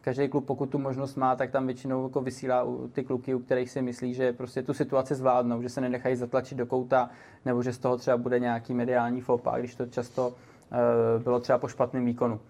Každý 0.00 0.28
klub, 0.28 0.46
pokud 0.46 0.70
tu 0.70 0.78
možnost 0.78 1.16
má, 1.16 1.36
tak 1.36 1.50
tam 1.50 1.66
většinou 1.66 2.04
jako 2.04 2.20
vysílá 2.20 2.66
ty 2.92 3.04
kluky, 3.04 3.34
u 3.34 3.38
kterých 3.38 3.70
si 3.70 3.82
myslí, 3.82 4.14
že 4.14 4.32
prostě 4.32 4.62
tu 4.62 4.74
situaci 4.74 5.14
zvládnou, 5.14 5.62
že 5.62 5.68
se 5.68 5.80
nenechají 5.80 6.16
zatlačit 6.16 6.58
do 6.58 6.66
kouta, 6.66 7.10
nebo 7.44 7.62
že 7.62 7.72
z 7.72 7.78
toho 7.78 7.96
třeba 7.96 8.16
bude 8.16 8.38
nějaký 8.38 8.74
mediální 8.74 9.20
fopa, 9.20 9.58
když 9.58 9.74
to 9.74 9.86
často 9.86 10.28
uh, 10.28 11.22
bylo 11.22 11.40
třeba 11.40 11.58
po 11.58 11.68
špatném 11.68 12.04
výkonu. 12.04 12.40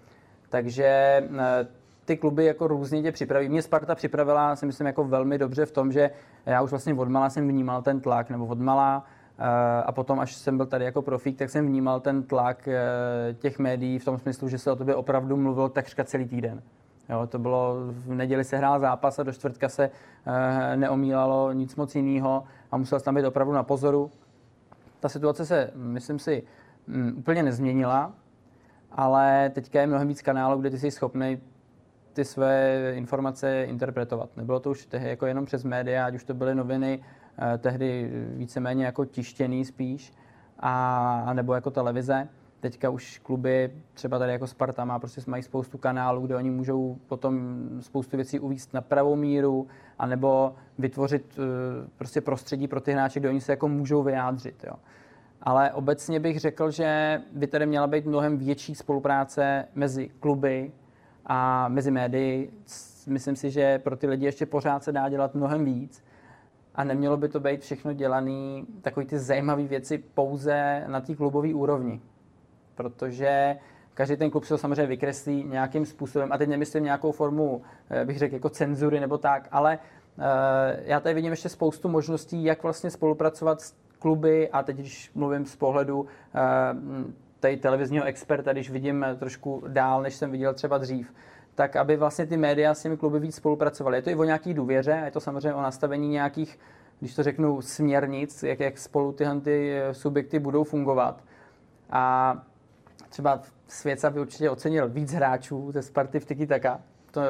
Takže 0.48 1.22
uh, 1.30 1.36
ty 2.06 2.16
kluby 2.16 2.44
jako 2.44 2.66
různě 2.66 3.02
tě 3.02 3.12
připraví. 3.12 3.48
Mě 3.48 3.62
Sparta 3.62 3.94
připravila, 3.94 4.56
si 4.56 4.66
myslím, 4.66 4.86
jako 4.86 5.04
velmi 5.04 5.38
dobře 5.38 5.66
v 5.66 5.72
tom, 5.72 5.92
že 5.92 6.10
já 6.46 6.62
už 6.62 6.70
vlastně 6.70 6.94
odmala 6.94 7.30
jsem 7.30 7.48
vnímal 7.48 7.82
ten 7.82 8.00
tlak, 8.00 8.30
nebo 8.30 8.46
odmala 8.46 9.04
eh, 9.38 9.82
a 9.82 9.92
potom, 9.92 10.20
až 10.20 10.34
jsem 10.34 10.56
byl 10.56 10.66
tady 10.66 10.84
jako 10.84 11.02
profík, 11.02 11.38
tak 11.38 11.50
jsem 11.50 11.66
vnímal 11.66 12.00
ten 12.00 12.22
tlak 12.22 12.68
eh, 12.68 13.34
těch 13.38 13.58
médií 13.58 13.98
v 13.98 14.04
tom 14.04 14.18
smyslu, 14.18 14.48
že 14.48 14.58
se 14.58 14.72
o 14.72 14.76
tobě 14.76 14.94
opravdu 14.94 15.36
mluvilo 15.36 15.68
takřka 15.68 16.04
celý 16.04 16.28
týden. 16.28 16.62
Jo, 17.08 17.26
to 17.26 17.38
bylo, 17.38 17.74
v 17.88 18.14
neděli 18.14 18.44
se 18.44 18.56
hrál 18.56 18.80
zápas 18.80 19.18
a 19.18 19.22
do 19.22 19.32
čtvrtka 19.32 19.68
se 19.68 19.90
e, 20.26 20.76
neomílalo 20.76 21.52
nic 21.52 21.76
moc 21.76 21.94
jiného 21.94 22.44
a 22.70 22.76
musel 22.76 23.00
tam 23.00 23.14
být 23.14 23.24
opravdu 23.24 23.52
na 23.52 23.62
pozoru. 23.62 24.10
Ta 25.00 25.08
situace 25.08 25.46
se, 25.46 25.70
myslím 25.74 26.18
si, 26.18 26.42
mm, 26.86 27.14
úplně 27.18 27.42
nezměnila, 27.42 28.12
ale 28.92 29.50
teďka 29.54 29.80
je 29.80 29.86
mnohem 29.86 30.08
víc 30.08 30.22
kanálů, 30.22 30.60
kde 30.60 30.70
ty 30.70 30.78
jsi 30.78 30.90
schopný 30.90 31.38
ty 32.16 32.24
své 32.24 32.92
informace 32.94 33.64
interpretovat. 33.64 34.36
Nebylo 34.36 34.60
to 34.60 34.70
už 34.70 34.86
tehdy 34.86 35.08
jako 35.08 35.26
jenom 35.26 35.44
přes 35.44 35.64
média, 35.64 36.06
ať 36.06 36.14
už 36.14 36.24
to 36.24 36.34
byly 36.34 36.54
noviny, 36.54 37.00
eh, 37.38 37.58
tehdy 37.58 38.10
víceméně 38.34 38.84
jako 38.84 39.04
tištěný 39.04 39.64
spíš, 39.64 40.12
a, 40.60 41.22
a 41.26 41.32
nebo 41.32 41.54
jako 41.54 41.70
televize. 41.70 42.28
Teďka 42.60 42.90
už 42.90 43.18
kluby, 43.18 43.70
třeba 43.94 44.18
tady 44.18 44.32
jako 44.32 44.46
Sparta, 44.46 44.84
má 44.84 44.98
prostě 44.98 45.20
mají 45.26 45.42
spoustu 45.42 45.78
kanálů, 45.78 46.26
kde 46.26 46.36
oni 46.36 46.50
můžou 46.50 46.98
potom 47.06 47.64
spoustu 47.80 48.16
věcí 48.16 48.40
uvíct 48.40 48.74
na 48.74 48.80
pravou 48.80 49.16
míru, 49.16 49.66
anebo 49.98 50.54
vytvořit 50.78 51.38
eh, 51.38 51.88
prostě 51.98 52.20
prostředí 52.20 52.68
pro 52.68 52.80
ty 52.80 52.92
hráče, 52.92 53.20
kde 53.20 53.28
oni 53.28 53.40
se 53.40 53.52
jako 53.52 53.68
můžou 53.68 54.02
vyjádřit. 54.02 54.64
Jo. 54.66 54.74
Ale 55.42 55.72
obecně 55.72 56.20
bych 56.20 56.40
řekl, 56.40 56.70
že 56.70 57.20
by 57.32 57.46
tady 57.46 57.66
měla 57.66 57.86
být 57.86 58.06
mnohem 58.06 58.38
větší 58.38 58.74
spolupráce 58.74 59.64
mezi 59.74 60.08
kluby, 60.20 60.72
a 61.26 61.68
mezi 61.68 61.90
médii 61.90 62.52
myslím 63.06 63.36
si, 63.36 63.50
že 63.50 63.78
pro 63.78 63.96
ty 63.96 64.06
lidi 64.06 64.24
ještě 64.24 64.46
pořád 64.46 64.84
se 64.84 64.92
dá 64.92 65.08
dělat 65.08 65.34
mnohem 65.34 65.64
víc. 65.64 66.04
A 66.74 66.84
nemělo 66.84 67.16
by 67.16 67.28
to 67.28 67.40
být 67.40 67.60
všechno 67.60 67.92
dělané, 67.92 68.62
takové 68.82 69.06
ty 69.06 69.18
zajímavé 69.18 69.62
věci 69.62 69.98
pouze 69.98 70.84
na 70.86 71.00
té 71.00 71.14
klubové 71.14 71.54
úrovni. 71.54 72.00
Protože 72.74 73.56
každý 73.94 74.16
ten 74.16 74.30
klub 74.30 74.44
se 74.44 74.54
to 74.54 74.58
samozřejmě 74.58 74.86
vykreslí 74.86 75.44
nějakým 75.44 75.86
způsobem, 75.86 76.32
a 76.32 76.38
teď 76.38 76.48
nemyslím 76.48 76.84
nějakou 76.84 77.12
formu, 77.12 77.62
eh, 77.90 78.04
bych 78.04 78.18
řekl, 78.18 78.34
jako 78.34 78.48
cenzury 78.48 79.00
nebo 79.00 79.18
tak, 79.18 79.48
ale 79.50 79.78
uh, 80.18 80.24
já 80.84 81.00
tady 81.00 81.14
vidím 81.14 81.30
ještě 81.30 81.48
spoustu 81.48 81.88
možností, 81.88 82.44
jak 82.44 82.62
vlastně 82.62 82.90
spolupracovat 82.90 83.60
s 83.60 83.74
kluby. 83.98 84.50
A 84.50 84.62
teď, 84.62 84.76
když 84.76 85.10
mluvím 85.14 85.46
z 85.46 85.56
pohledu 85.56 86.00
uh, 86.00 86.06
tady 87.40 87.56
televizního 87.56 88.04
experta, 88.04 88.52
když 88.52 88.70
vidím 88.70 89.06
trošku 89.18 89.64
dál, 89.68 90.02
než 90.02 90.14
jsem 90.14 90.30
viděl 90.30 90.54
třeba 90.54 90.78
dřív, 90.78 91.12
tak 91.54 91.76
aby 91.76 91.96
vlastně 91.96 92.26
ty 92.26 92.36
média 92.36 92.74
s 92.74 92.82
těmi 92.82 92.96
kluby 92.96 93.20
víc 93.20 93.34
spolupracovaly. 93.34 93.98
Je 93.98 94.02
to 94.02 94.10
i 94.10 94.14
o 94.14 94.24
nějaký 94.24 94.54
důvěře, 94.54 95.02
je 95.04 95.10
to 95.10 95.20
samozřejmě 95.20 95.54
o 95.54 95.62
nastavení 95.62 96.08
nějakých, 96.08 96.58
když 96.98 97.14
to 97.14 97.22
řeknu, 97.22 97.62
směrnic, 97.62 98.42
jak, 98.42 98.60
jak 98.60 98.78
spolu 98.78 99.12
tyhle 99.12 99.40
ty 99.40 99.72
eh, 99.72 99.94
subjekty 99.94 100.38
budou 100.38 100.64
fungovat. 100.64 101.24
A 101.90 102.36
třeba 103.08 103.42
Svěca 103.68 104.10
by 104.10 104.20
určitě 104.20 104.50
ocenil 104.50 104.88
víc 104.88 105.12
hráčů 105.12 105.72
ze 105.72 105.82
Sparty 105.82 106.20
v 106.20 106.26
Tiki 106.26 106.46
Taka. 106.46 106.80
To, 107.10 107.20
eh, 107.20 107.26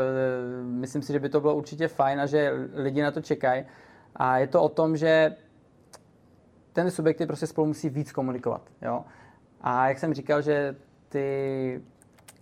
myslím 0.63 1.03
si, 1.03 1.13
že 1.13 1.19
by 1.19 1.29
to 1.29 1.41
bylo 1.41 1.55
určitě 1.55 1.89
fajn 1.89 2.21
a 2.21 2.27
že 2.27 2.53
lidi 2.75 3.03
na 3.03 3.11
to 3.11 3.21
čekají. 3.21 3.65
A 4.17 4.39
je 4.39 4.47
to 4.47 4.63
o 4.63 4.69
tom, 4.69 4.97
že 4.97 5.37
ten 6.73 6.91
subjekty 6.91 7.27
prostě 7.27 7.47
spolu 7.47 7.67
musí 7.67 7.89
víc 7.89 8.13
komunikovat. 8.13 8.63
Jo? 8.83 9.05
A 9.69 9.89
jak 9.89 9.99
jsem 9.99 10.15
říkal, 10.15 10.43
že 10.43 10.77
ty 11.09 11.83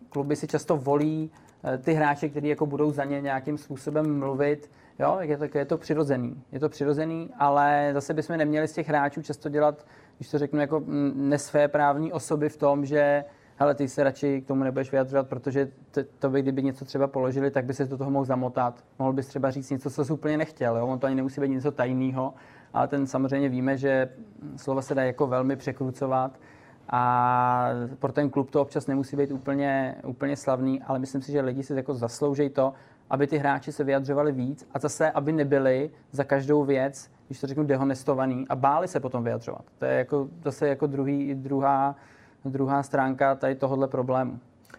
kluby 0.09 0.37
si 0.37 0.47
často 0.47 0.77
volí 0.77 1.31
eh, 1.65 1.79
ty 1.79 1.93
hráče, 1.93 2.29
kteří 2.29 2.49
jako 2.49 2.67
budou 2.67 2.93
za 2.93 3.05
ně 3.05 3.21
nějakým 3.21 3.59
způsobem 3.59 4.19
mluvit, 4.19 4.71
jo, 4.99 5.19
je 5.21 5.37
to, 5.37 5.59
je 5.59 5.65
to 5.65 5.79
přirozený. 5.79 6.43
Je 6.53 6.61
to 6.61 6.69
přirozený, 6.69 7.31
ale 7.39 7.91
zase 7.93 8.15
bychom 8.15 8.37
neměli 8.37 8.69
z 8.69 8.73
těch 8.73 8.89
hráčů 8.89 9.23
často 9.23 9.49
dělat, 9.49 9.87
když 10.17 10.31
to 10.31 10.39
řeknu, 10.39 10.61
jako 10.61 10.83
nesvé 11.15 11.69
právní 11.69 12.13
osoby 12.13 12.49
v 12.49 12.57
tom, 12.57 12.87
že 12.87 13.25
hele, 13.57 13.75
ty 13.75 13.89
se 13.89 14.05
radši 14.05 14.41
k 14.41 14.47
tomu 14.47 14.65
nebudeš 14.65 14.91
vyjadřovat, 14.91 15.29
protože 15.29 15.69
to, 15.91 16.01
to 16.19 16.31
by, 16.31 16.43
kdyby 16.43 16.63
něco 16.63 16.85
třeba 16.85 17.07
položili, 17.07 17.51
tak 17.51 17.65
by 17.65 17.75
se 17.75 17.85
do 17.85 17.99
toho 17.99 18.11
mohl 18.11 18.25
zamotat. 18.25 18.85
Mohl 18.99 19.13
bys 19.13 19.27
třeba 19.27 19.51
říct 19.51 19.71
něco, 19.71 19.91
co 19.91 20.05
jsi 20.05 20.13
úplně 20.13 20.37
nechtěl. 20.37 20.77
Jo? 20.77 20.87
On 20.87 20.99
to 20.99 21.07
ani 21.07 21.17
nemusí 21.17 21.41
být 21.41 21.49
něco 21.49 21.73
tajného, 21.73 22.35
ale 22.73 22.89
ten 22.89 23.07
samozřejmě 23.07 23.49
víme, 23.49 23.77
že 23.77 24.09
slova 24.57 24.83
se 24.83 24.95
dá 24.95 25.03
jako 25.03 25.27
velmi 25.27 25.57
překrucovat 25.57 26.39
a 26.89 27.69
pro 27.99 28.13
ten 28.13 28.31
klub 28.31 28.51
to 28.51 28.63
občas 28.63 28.87
nemusí 28.87 29.17
být 29.17 29.31
úplně, 29.31 29.95
úplně 30.05 30.37
slavný, 30.37 30.83
ale 30.83 30.99
myslím 30.99 31.23
si, 31.23 31.33
že 31.33 31.41
lidi 31.41 31.63
si 31.63 31.75
jako 31.75 31.95
zaslouží 31.95 32.49
to, 32.49 32.73
aby 33.11 33.27
ty 33.27 33.39
hráči 33.39 33.73
se 33.73 33.85
vyjadřovali 33.85 34.33
víc 34.33 34.69
a 34.75 34.79
zase, 34.79 35.11
aby 35.11 35.33
nebyli 35.33 35.91
za 36.13 36.25
každou 36.25 36.65
věc, 36.65 37.11
když 37.27 37.41
to 37.41 37.47
řeknu, 37.47 37.65
dehonestovaný 37.65 38.47
a 38.49 38.57
báli 38.57 38.89
se 38.89 39.01
potom 39.01 39.25
vyjadřovat. 39.25 39.65
To 39.79 39.85
je 39.85 39.99
jako, 39.99 40.29
zase 40.45 40.69
jako 40.69 40.87
druhý, 40.87 41.35
druhá, 41.35 41.97
druhá 42.45 42.83
stránka 42.83 43.35
tady 43.35 43.55
tohohle 43.55 43.89
problému. 43.89 44.39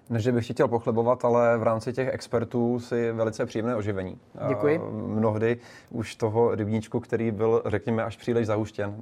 Ne, 0.09 0.19
že 0.19 0.31
bych 0.31 0.51
chtěl 0.51 0.67
pochlebovat, 0.67 1.25
ale 1.25 1.57
v 1.57 1.63
rámci 1.63 1.93
těch 1.93 2.09
expertů 2.13 2.79
si 2.79 3.11
velice 3.11 3.45
příjemné 3.45 3.75
oživení. 3.75 4.19
Děkuji. 4.47 4.81
Mnohdy 4.91 5.57
už 5.89 6.15
toho 6.15 6.55
rybníčku, 6.55 6.99
který 6.99 7.31
byl, 7.31 7.63
řekněme, 7.65 8.03
až 8.03 8.17
příliš 8.17 8.47
zahuštěn 8.47 8.95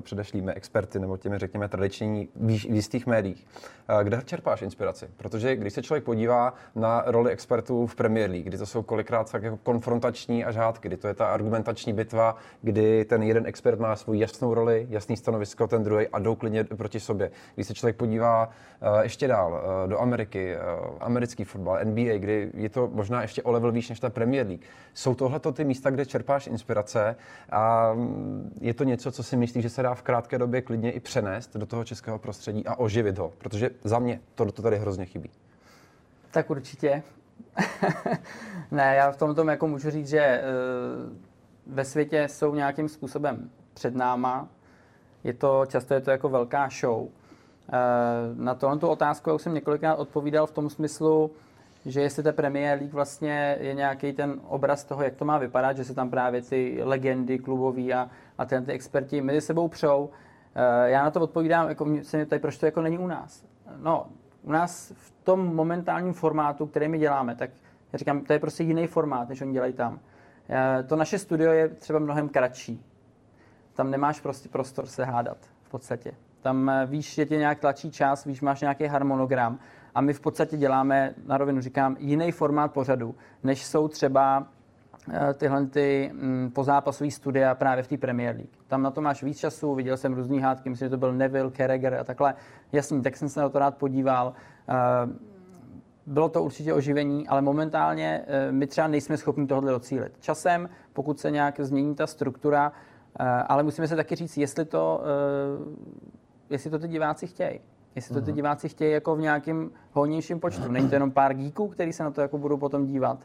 předešlými 0.00 0.52
experty 0.52 0.98
nebo 0.98 1.16
těmi, 1.16 1.38
řekněme, 1.38 1.68
tradiční 1.68 2.28
v 2.36 2.50
jistých 2.50 3.06
médiích. 3.06 3.46
Kde 4.02 4.22
čerpáš 4.24 4.62
inspiraci? 4.62 5.06
Protože 5.16 5.56
když 5.56 5.72
se 5.72 5.82
člověk 5.82 6.04
podívá 6.04 6.54
na 6.74 7.02
roli 7.06 7.30
expertů 7.30 7.86
v 7.86 7.94
Premier 7.94 8.30
League, 8.30 8.46
kdy 8.46 8.58
to 8.58 8.66
jsou 8.66 8.82
kolikrát 8.82 9.32
tak 9.32 9.42
jako 9.42 9.56
konfrontační 9.56 10.44
a 10.44 10.52
žádky, 10.52 10.88
kdy 10.88 10.96
to 10.96 11.08
je 11.08 11.14
ta 11.14 11.26
argumentační 11.26 11.92
bitva, 11.92 12.36
kdy 12.62 13.04
ten 13.04 13.22
jeden 13.22 13.46
expert 13.46 13.80
má 13.80 13.96
svou 13.96 14.12
jasnou 14.12 14.54
roli, 14.54 14.86
jasný 14.90 15.16
stanovisko, 15.16 15.66
ten 15.66 15.82
druhý 15.82 16.08
a 16.08 16.18
jdou 16.18 16.34
klidně 16.34 16.64
proti 16.64 17.00
sobě. 17.00 17.30
Když 17.54 17.66
se 17.66 17.74
člověk 17.74 17.96
podívá 17.96 18.50
ještě 19.02 19.28
dál 19.28 19.62
do 19.86 20.00
Ameriky, 20.00 20.35
Ameriky, 20.36 20.54
eh, 20.54 20.98
americký 21.00 21.44
fotbal, 21.44 21.78
NBA, 21.84 22.18
kdy 22.18 22.50
je 22.54 22.68
to 22.68 22.90
možná 22.92 23.22
ještě 23.22 23.42
o 23.42 23.52
level 23.52 23.72
výš 23.72 23.88
než 23.88 24.00
ta 24.00 24.10
Premier 24.10 24.46
League. 24.46 24.62
Jsou 24.94 25.14
tohle 25.14 25.40
ty 25.52 25.64
místa, 25.64 25.90
kde 25.90 26.06
čerpáš 26.06 26.46
inspirace 26.46 27.16
a 27.50 27.92
mm, 27.92 28.58
je 28.60 28.74
to 28.74 28.84
něco, 28.84 29.12
co 29.12 29.22
si 29.22 29.36
myslíš, 29.36 29.62
že 29.62 29.70
se 29.70 29.82
dá 29.82 29.94
v 29.94 30.02
krátké 30.02 30.38
době 30.38 30.62
klidně 30.62 30.92
i 30.92 31.00
přenést 31.00 31.56
do 31.56 31.66
toho 31.66 31.84
českého 31.84 32.18
prostředí 32.18 32.66
a 32.66 32.74
oživit 32.74 33.18
ho? 33.18 33.32
Protože 33.38 33.70
za 33.84 33.98
mě 33.98 34.20
to, 34.34 34.52
to 34.52 34.62
tady 34.62 34.78
hrozně 34.78 35.06
chybí. 35.06 35.30
Tak 36.30 36.50
určitě. 36.50 37.02
ne, 38.70 38.94
já 38.96 39.10
v 39.10 39.16
tom 39.16 39.34
tom 39.34 39.48
jako 39.48 39.68
můžu 39.68 39.90
říct, 39.90 40.08
že 40.08 40.42
uh, 40.42 41.74
ve 41.74 41.84
světě 41.84 42.28
jsou 42.28 42.54
nějakým 42.54 42.88
způsobem 42.88 43.50
před 43.74 43.94
náma. 43.94 44.48
Je 45.24 45.32
to, 45.32 45.66
často 45.66 45.94
je 45.94 46.00
to 46.00 46.10
jako 46.10 46.28
velká 46.28 46.68
show. 46.80 47.08
Eh, 47.68 48.34
na 48.34 48.54
tohle 48.54 48.78
tu 48.78 48.88
otázku 48.88 49.34
už 49.34 49.42
jsem 49.42 49.54
několikrát 49.54 49.94
odpovídal 49.94 50.46
v 50.46 50.52
tom 50.52 50.70
smyslu, 50.70 51.30
že 51.86 52.00
jestli 52.00 52.22
ta 52.22 52.32
Premier 52.32 52.78
League 52.78 52.92
vlastně 52.92 53.56
je 53.60 53.74
nějaký 53.74 54.12
ten 54.12 54.40
obraz 54.48 54.84
toho, 54.84 55.02
jak 55.02 55.14
to 55.14 55.24
má 55.24 55.38
vypadat, 55.38 55.76
že 55.76 55.84
se 55.84 55.94
tam 55.94 56.10
právě 56.10 56.42
ty 56.42 56.78
legendy 56.82 57.38
klubový 57.38 57.94
a, 57.94 58.10
a 58.38 58.44
ten, 58.44 58.64
ty 58.64 58.72
experti 58.72 59.20
mezi 59.20 59.40
sebou 59.40 59.68
přou. 59.68 60.10
Eh, 60.54 60.90
já 60.90 61.04
na 61.04 61.10
to 61.10 61.20
odpovídám, 61.20 61.68
jako 61.68 61.86
se 62.02 62.16
mě 62.16 62.26
tady, 62.26 62.40
proč 62.40 62.58
to 62.58 62.66
jako 62.66 62.80
není 62.80 62.98
u 62.98 63.06
nás. 63.06 63.44
No, 63.76 64.06
u 64.42 64.52
nás 64.52 64.92
v 64.96 65.12
tom 65.24 65.54
momentálním 65.54 66.12
formátu, 66.12 66.66
který 66.66 66.88
my 66.88 66.98
děláme, 66.98 67.36
tak 67.36 67.50
já 67.92 67.98
říkám, 67.98 68.20
to 68.20 68.32
je 68.32 68.38
prostě 68.38 68.62
jiný 68.62 68.86
formát, 68.86 69.28
než 69.28 69.40
oni 69.40 69.52
dělají 69.52 69.72
tam. 69.72 70.00
Eh, 70.48 70.82
to 70.82 70.96
naše 70.96 71.18
studio 71.18 71.52
je 71.52 71.68
třeba 71.68 71.98
mnohem 71.98 72.28
kratší. 72.28 72.84
Tam 73.74 73.90
nemáš 73.90 74.20
prostě 74.20 74.48
prostor 74.48 74.86
se 74.86 75.04
hádat 75.04 75.38
v 75.62 75.70
podstatě. 75.70 76.12
Tam 76.46 76.70
eh, 76.70 76.86
víš, 76.86 77.14
že 77.14 77.26
tě 77.26 77.36
nějak 77.36 77.58
tlačí 77.58 77.90
čas, 77.90 78.24
víš, 78.24 78.40
máš 78.40 78.60
nějaký 78.60 78.84
harmonogram 78.84 79.58
a 79.94 80.00
my 80.00 80.12
v 80.12 80.20
podstatě 80.20 80.56
děláme, 80.56 81.14
na 81.26 81.38
rovinu 81.38 81.60
říkám, 81.60 81.96
jiný 81.98 82.32
formát 82.32 82.72
pořadu, 82.72 83.14
než 83.42 83.64
jsou 83.64 83.88
třeba 83.88 84.46
eh, 85.12 85.34
tyhle 85.34 85.66
ty 85.66 86.10
mm, 86.12 86.50
pozápasové 86.54 87.10
studia 87.10 87.54
právě 87.54 87.84
v 87.84 87.88
té 87.88 87.96
Premier 87.96 88.36
League. 88.36 88.50
Tam 88.66 88.82
na 88.82 88.90
to 88.90 89.00
máš 89.00 89.22
víc 89.22 89.38
času, 89.38 89.74
viděl 89.74 89.96
jsem 89.96 90.14
různý 90.14 90.40
hádky, 90.40 90.70
myslím, 90.70 90.86
že 90.86 90.90
to 90.90 90.96
byl 90.96 91.12
Neville, 91.12 91.50
Carragher 91.50 91.94
a 91.94 92.04
takhle. 92.04 92.34
Jasný, 92.72 93.02
tak 93.02 93.16
jsem 93.16 93.28
se 93.28 93.40
na 93.40 93.48
to 93.48 93.58
rád 93.58 93.76
podíval. 93.76 94.32
Eh, 94.68 94.74
bylo 96.06 96.28
to 96.28 96.42
určitě 96.42 96.74
oživení, 96.74 97.28
ale 97.28 97.42
momentálně 97.42 98.24
my 98.50 98.66
třeba 98.66 98.86
nejsme 98.86 99.16
schopni 99.16 99.46
tohle 99.46 99.72
docílit. 99.72 100.12
Časem, 100.20 100.68
pokud 100.92 101.20
se 101.20 101.30
nějak 101.30 101.60
změní 101.60 101.94
ta 101.94 102.06
struktura, 102.06 102.72
ale 103.46 103.62
musíme 103.62 103.88
se 103.88 103.96
taky 103.96 104.14
říct, 104.14 104.36
jestli 104.36 104.64
to 104.64 105.00
jestli 106.50 106.70
to 106.70 106.78
ty 106.78 106.88
diváci 106.88 107.26
chtějí. 107.26 107.60
Jestli 107.94 108.14
to 108.14 108.20
ty 108.20 108.30
mhm. 108.30 108.36
diváci 108.36 108.68
chtějí 108.68 108.92
jako 108.92 109.16
v 109.16 109.20
nějakém 109.20 109.70
hodnějším 109.92 110.40
počtu. 110.40 110.68
Není 110.68 110.88
to 110.88 110.94
jenom 110.94 111.10
pár 111.10 111.34
geeků, 111.34 111.68
který 111.68 111.92
se 111.92 112.04
na 112.04 112.10
to 112.10 112.20
jako 112.20 112.38
budou 112.38 112.56
potom 112.56 112.86
dívat. 112.86 113.18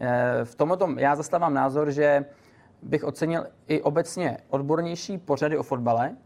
Eh, 0.00 0.44
v 0.44 0.54
tomto 0.54 0.94
já 0.96 1.16
zastávám 1.16 1.54
názor, 1.54 1.90
že 1.90 2.24
bych 2.82 3.04
ocenil 3.04 3.46
i 3.68 3.82
obecně 3.82 4.38
odbornější 4.48 5.18
pořady 5.18 5.58
o 5.58 5.62
fotbale, 5.62 6.16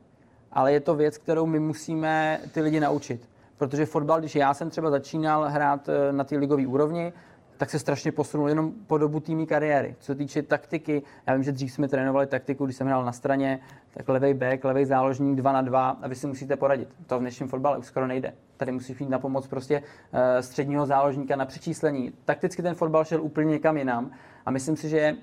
ale 0.52 0.72
je 0.72 0.80
to 0.80 0.94
věc, 0.94 1.18
kterou 1.18 1.46
my 1.46 1.60
musíme 1.60 2.40
ty 2.52 2.60
lidi 2.60 2.80
naučit. 2.80 3.28
Protože 3.56 3.86
fotbal, 3.86 4.20
když 4.20 4.34
já 4.34 4.54
jsem 4.54 4.70
třeba 4.70 4.90
začínal 4.90 5.44
hrát 5.48 5.88
eh, 5.88 6.12
na 6.12 6.24
té 6.24 6.36
ligové 6.36 6.66
úrovni, 6.66 7.12
tak 7.56 7.70
se 7.70 7.78
strašně 7.78 8.12
posunul 8.12 8.48
jenom 8.48 8.72
po 8.86 8.98
dobu 8.98 9.20
týmí 9.20 9.46
kariéry. 9.46 9.96
Co 9.98 10.06
se 10.06 10.14
týče 10.14 10.42
taktiky, 10.42 11.02
já 11.26 11.34
vím, 11.34 11.42
že 11.42 11.52
dřív 11.52 11.72
jsme 11.72 11.88
trénovali 11.88 12.26
taktiku, 12.26 12.64
když 12.64 12.76
jsem 12.76 12.86
hrál 12.86 13.04
na 13.04 13.12
straně, 13.12 13.60
tak 13.94 14.08
levý 14.08 14.34
back, 14.34 14.64
levý 14.64 14.84
záložník, 14.84 15.36
dva 15.36 15.52
na 15.52 15.62
dva 15.62 15.88
a 15.88 16.08
vy 16.08 16.14
si 16.14 16.26
musíte 16.26 16.56
poradit. 16.56 16.88
To 17.06 17.18
v 17.18 17.20
dnešním 17.20 17.48
fotbale 17.48 17.78
už 17.78 17.86
skoro 17.86 18.06
nejde. 18.06 18.32
Tady 18.56 18.72
musíš 18.72 18.98
mít 19.00 19.08
na 19.08 19.18
pomoc 19.18 19.46
prostě 19.46 19.78
uh, 19.78 20.18
středního 20.40 20.86
záložníka 20.86 21.36
na 21.36 21.44
přečíslení. 21.44 22.12
Takticky 22.24 22.62
ten 22.62 22.74
fotbal 22.74 23.04
šel 23.04 23.22
úplně 23.22 23.50
někam 23.50 23.76
jinam 23.76 24.10
a 24.46 24.50
myslím 24.50 24.76
si, 24.76 24.88
že 24.88 25.16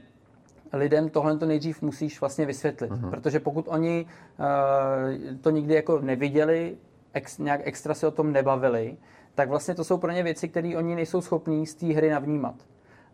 lidem 0.74 1.10
tohle 1.10 1.38
to 1.38 1.46
nejdřív 1.46 1.82
musíš 1.82 2.22
vlastně 2.22 2.46
vysvětlit, 2.46 2.92
uh-huh. 2.92 3.10
protože 3.10 3.40
pokud 3.40 3.66
oni 3.70 4.06
uh, 4.40 5.38
to 5.42 5.50
nikdy 5.50 5.74
jako 5.74 6.00
neviděli, 6.00 6.78
ex, 7.14 7.38
nějak 7.38 7.62
extra 7.64 7.94
se 7.94 8.08
o 8.08 8.12
tom 8.12 8.32
nebavili, 8.32 8.98
tak 9.36 9.50
vlastně 9.50 9.76
to 9.76 9.84
jsou 9.84 9.98
pro 9.98 10.12
ně 10.12 10.24
věci, 10.24 10.48
které 10.50 10.78
oni 10.78 10.96
nejsou 10.96 11.22
schopní 11.22 11.68
z 11.68 11.76
té 11.76 11.86
hry 11.86 12.10
navnímat. 12.10 12.56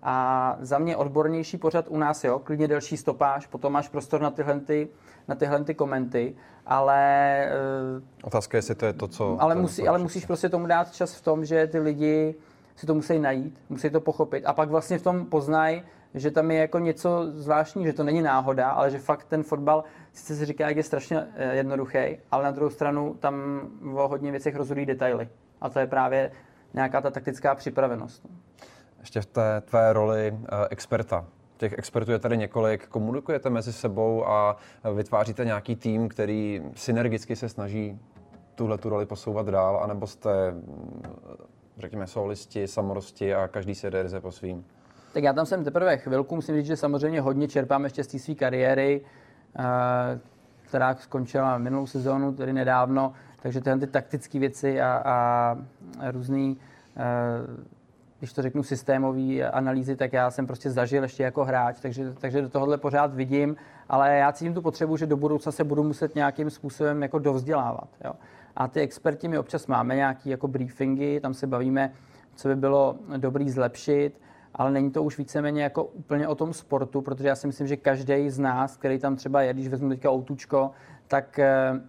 A 0.04 0.58
za 0.60 0.78
mě 0.78 0.98
odbornější 0.98 1.58
pořad 1.58 1.86
u 1.88 1.98
nás, 1.98 2.24
jo, 2.24 2.40
klidně 2.40 2.68
delší 2.68 2.98
stopáž, 2.98 3.48
potom 3.48 3.74
máš 3.74 3.90
prostor 3.90 4.22
na 4.22 4.32
tyhle, 4.32 4.60
ty, 4.60 4.88
na 5.28 5.36
tyhle 5.36 5.64
ty 5.64 5.74
komenty, 5.74 6.36
ale... 6.66 7.52
Otázka 8.24 8.58
je, 8.58 8.60
jestli 8.60 8.76
to 8.76 8.86
je 8.86 8.94
to, 8.94 9.08
co... 9.08 9.38
Ale, 9.40 9.56
musí, 9.56 9.88
ale 9.88 10.00
musíš 10.00 10.26
prostě 10.26 10.50
tomu 10.50 10.68
dát 10.68 10.92
čas 10.92 11.16
v 11.16 11.22
tom, 11.22 11.46
že 11.46 11.68
ty 11.68 11.80
lidi 11.80 12.36
si 12.76 12.86
to 12.86 12.96
musí 12.96 13.20
najít, 13.20 13.62
musí 13.70 13.90
to 13.90 14.02
pochopit 14.02 14.46
a 14.46 14.54
pak 14.54 14.70
vlastně 14.70 15.00
v 15.00 15.02
tom 15.02 15.26
poznají, 15.26 15.84
že 16.14 16.32
tam 16.32 16.52
je 16.52 16.60
jako 16.60 16.80
něco 16.80 17.26
zvláštní, 17.32 17.86
že 17.86 17.94
to 17.94 18.04
není 18.04 18.22
náhoda, 18.22 18.70
ale 18.70 18.92
že 18.92 19.00
fakt 19.00 19.24
ten 19.24 19.44
fotbal, 19.44 19.84
sice 20.14 20.36
se 20.36 20.46
říká, 20.46 20.68
jak 20.68 20.78
je 20.78 20.84
strašně 20.84 21.28
eh, 21.36 21.56
jednoduchý, 21.56 22.18
ale 22.32 22.44
na 22.44 22.52
druhou 22.52 22.70
stranu 22.70 23.16
tam 23.20 23.62
o 23.96 24.08
hodně 24.08 24.32
věcech 24.32 24.56
rozhodují 24.56 24.86
detaily. 24.86 25.30
A 25.62 25.70
to 25.70 25.80
je 25.80 25.88
právě 25.88 26.32
nějaká 26.74 27.02
ta 27.02 27.10
taktická 27.10 27.56
připravenost. 27.56 28.26
Ještě 29.00 29.22
v 29.22 29.26
té 29.26 29.62
tvé 29.62 29.94
roli 29.94 30.32
uh, 30.32 30.48
experta. 30.70 31.26
Těch 31.58 31.74
expertů 31.78 32.12
je 32.12 32.20
tady 32.20 32.38
několik. 32.38 32.88
Komunikujete 32.88 33.50
mezi 33.50 33.74
sebou 33.74 34.28
a 34.28 34.58
vytváříte 34.94 35.46
nějaký 35.46 35.76
tým, 35.76 36.10
který 36.10 36.62
synergicky 36.76 37.36
se 37.36 37.50
snaží 37.50 38.00
tuhle 38.56 38.78
tu 38.78 38.90
roli 38.90 39.06
posouvat 39.06 39.46
dál, 39.46 39.80
anebo 39.84 40.08
jste, 40.08 40.52
mm, 40.52 41.04
řekněme, 41.78 42.08
solisti, 42.08 42.68
samorosti 42.68 43.36
a 43.36 43.48
každý 43.48 43.76
se 43.76 43.90
jde 43.90 44.20
po 44.22 44.32
svým? 44.32 44.66
Tak 45.14 45.24
já 45.24 45.34
tam 45.34 45.46
jsem 45.46 45.64
teprve 45.64 45.98
chvilku, 45.98 46.36
musím 46.36 46.56
říct, 46.56 46.66
že 46.66 46.78
samozřejmě 46.78 47.22
hodně 47.22 47.48
čerpám 47.48 47.84
ještě 47.84 48.04
z 48.04 48.08
té 48.08 48.20
své 48.20 48.36
kariéry, 48.36 49.02
uh, 49.60 49.66
která 50.62 50.96
skončila 50.96 51.58
minulou 51.58 51.88
sezónu, 51.88 52.34
tedy 52.34 52.54
nedávno. 52.54 53.14
Takže 53.42 53.62
tyhle 53.62 53.80
ty 53.80 53.88
taktické 53.88 54.40
věci 54.40 54.82
a, 54.82 55.02
a 55.06 55.58
různý, 56.12 56.58
eh, 56.98 57.66
když 58.20 58.34
to 58.34 58.42
řeknu, 58.42 58.64
systémové 58.64 59.52
analýzy, 59.52 59.96
tak 59.96 60.14
já 60.14 60.32
jsem 60.32 60.48
prostě 60.48 60.72
zažil 60.72 61.04
ještě 61.04 61.24
jako 61.24 61.46
hráč, 61.46 61.80
takže, 61.80 62.14
takže 62.14 62.42
do 62.42 62.50
tohohle 62.50 62.78
pořád 62.78 63.14
vidím, 63.14 63.56
ale 63.90 64.18
já 64.18 64.32
cítím 64.32 64.54
tu 64.54 64.62
potřebu, 64.62 64.98
že 64.98 65.06
do 65.06 65.18
budoucna 65.18 65.52
se 65.52 65.64
budu 65.64 65.84
muset 65.84 66.16
nějakým 66.16 66.50
způsobem 66.50 67.02
jako 67.02 67.20
dovzdělávat. 67.20 67.88
Jo. 68.06 68.14
A 68.56 68.68
ty 68.68 68.80
experti 68.80 69.28
my 69.28 69.38
občas 69.38 69.68
máme 69.68 69.96
nějaký 69.96 70.30
jako 70.30 70.48
briefingy, 70.48 71.20
tam 71.20 71.34
se 71.34 71.48
bavíme, 71.48 71.94
co 72.36 72.48
by 72.48 72.56
bylo 72.56 72.96
dobrý 73.18 73.50
zlepšit, 73.50 74.22
ale 74.56 74.72
není 74.72 74.92
to 74.92 75.04
už 75.04 75.18
víceméně 75.18 75.64
jako 75.64 75.84
úplně 75.84 76.28
o 76.28 76.36
tom 76.36 76.54
sportu, 76.54 77.02
protože 77.02 77.28
já 77.28 77.36
si 77.36 77.48
myslím, 77.48 77.68
že 77.68 77.78
každý 77.78 78.30
z 78.30 78.40
nás, 78.40 78.78
který 78.78 79.00
tam 79.00 79.16
třeba 79.16 79.42
je, 79.42 79.54
když 79.54 79.68
vezmu 79.68 79.90
teďka 79.90 80.12
outučko, 80.12 80.72
tak 81.08 81.40
eh, 81.40 81.82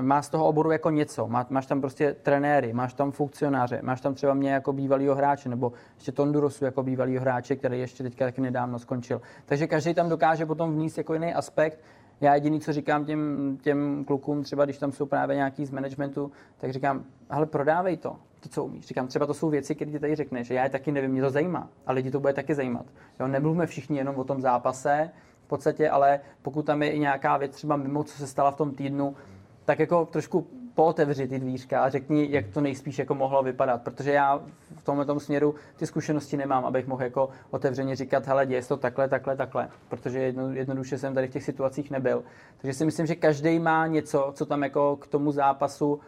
má 0.00 0.22
z 0.22 0.28
toho 0.28 0.46
oboru 0.46 0.70
jako 0.70 0.90
něco. 0.90 1.28
Má, 1.28 1.46
máš 1.50 1.66
tam 1.66 1.80
prostě 1.80 2.16
trenéry, 2.22 2.72
máš 2.72 2.94
tam 2.94 3.12
funkcionáře, 3.12 3.78
máš 3.82 4.00
tam 4.00 4.14
třeba 4.14 4.34
mě 4.34 4.52
jako 4.52 4.72
bývalýho 4.72 5.14
hráče, 5.14 5.48
nebo 5.48 5.72
ještě 5.94 6.12
Tondurosu 6.12 6.64
jako 6.64 6.82
bývalýho 6.82 7.20
hráče, 7.20 7.56
který 7.56 7.80
ještě 7.80 8.02
teďka 8.02 8.24
taky 8.24 8.40
nedávno 8.40 8.78
skončil. 8.78 9.20
Takže 9.46 9.66
každý 9.66 9.94
tam 9.94 10.08
dokáže 10.08 10.46
potom 10.46 10.72
vníst 10.72 10.98
jako 10.98 11.14
jiný 11.14 11.34
aspekt. 11.34 11.80
Já 12.20 12.34
jediný, 12.34 12.60
co 12.60 12.72
říkám 12.72 13.04
těm, 13.04 13.58
těm 13.62 14.04
klukům, 14.04 14.42
třeba 14.42 14.64
když 14.64 14.78
tam 14.78 14.92
jsou 14.92 15.06
právě 15.06 15.36
nějaký 15.36 15.66
z 15.66 15.70
managementu, 15.70 16.32
tak 16.58 16.72
říkám, 16.72 17.04
ale 17.30 17.46
prodávej 17.46 17.96
to, 17.96 18.16
to, 18.40 18.48
co 18.48 18.64
umíš. 18.64 18.86
Říkám, 18.86 19.06
třeba 19.06 19.26
to 19.26 19.34
jsou 19.34 19.50
věci, 19.50 19.74
které 19.74 19.90
ti 19.90 19.98
tady 19.98 20.14
řekneš, 20.14 20.50
já 20.50 20.64
je 20.64 20.70
taky 20.70 20.92
nevím, 20.92 21.10
mě 21.10 21.22
to 21.22 21.30
zajímá, 21.30 21.68
a 21.86 21.92
lidi 21.92 22.10
to 22.10 22.20
bude 22.20 22.32
taky 22.32 22.54
zajímat. 22.54 22.86
Jo, 23.20 23.28
nemluvíme 23.28 23.66
všichni 23.66 23.98
jenom 23.98 24.16
o 24.16 24.24
tom 24.24 24.40
zápase, 24.40 25.10
v 25.44 25.46
podstatě, 25.46 25.90
ale 25.90 26.20
pokud 26.42 26.66
tam 26.66 26.82
je 26.82 26.90
i 26.90 26.98
nějaká 26.98 27.36
věc 27.36 27.52
třeba 27.52 27.76
mimo, 27.76 28.04
co 28.04 28.18
se 28.18 28.26
stala 28.26 28.50
v 28.50 28.56
tom 28.56 28.74
týdnu, 28.74 29.16
tak 29.64 29.78
jako 29.78 30.06
trošku 30.06 30.46
pootevři 30.74 31.28
ty 31.28 31.38
dvířka 31.38 31.80
a 31.80 31.88
řekni, 31.88 32.26
jak 32.30 32.46
to 32.48 32.60
nejspíš 32.60 32.98
jako 32.98 33.14
mohlo 33.14 33.42
vypadat, 33.42 33.82
protože 33.82 34.12
já 34.12 34.40
v 34.76 34.84
tomhle 34.84 35.04
tom 35.04 35.20
směru 35.20 35.54
ty 35.76 35.86
zkušenosti 35.86 36.36
nemám, 36.36 36.64
abych 36.64 36.86
mohl 36.86 37.02
jako 37.02 37.28
otevřeně 37.50 37.96
říkat, 37.96 38.26
hele, 38.26 38.46
děje 38.46 38.62
to 38.62 38.76
takhle, 38.76 39.08
takhle, 39.08 39.36
takhle, 39.36 39.68
protože 39.88 40.18
jedno, 40.18 40.52
jednoduše 40.52 40.98
jsem 40.98 41.14
tady 41.14 41.28
v 41.28 41.30
těch 41.30 41.42
situacích 41.42 41.90
nebyl. 41.90 42.24
Takže 42.58 42.74
si 42.74 42.84
myslím, 42.84 43.06
že 43.06 43.14
každý 43.14 43.58
má 43.58 43.86
něco, 43.86 44.32
co 44.34 44.46
tam 44.46 44.62
jako 44.62 44.96
k 44.96 45.06
tomu 45.06 45.32
zápasu 45.32 46.00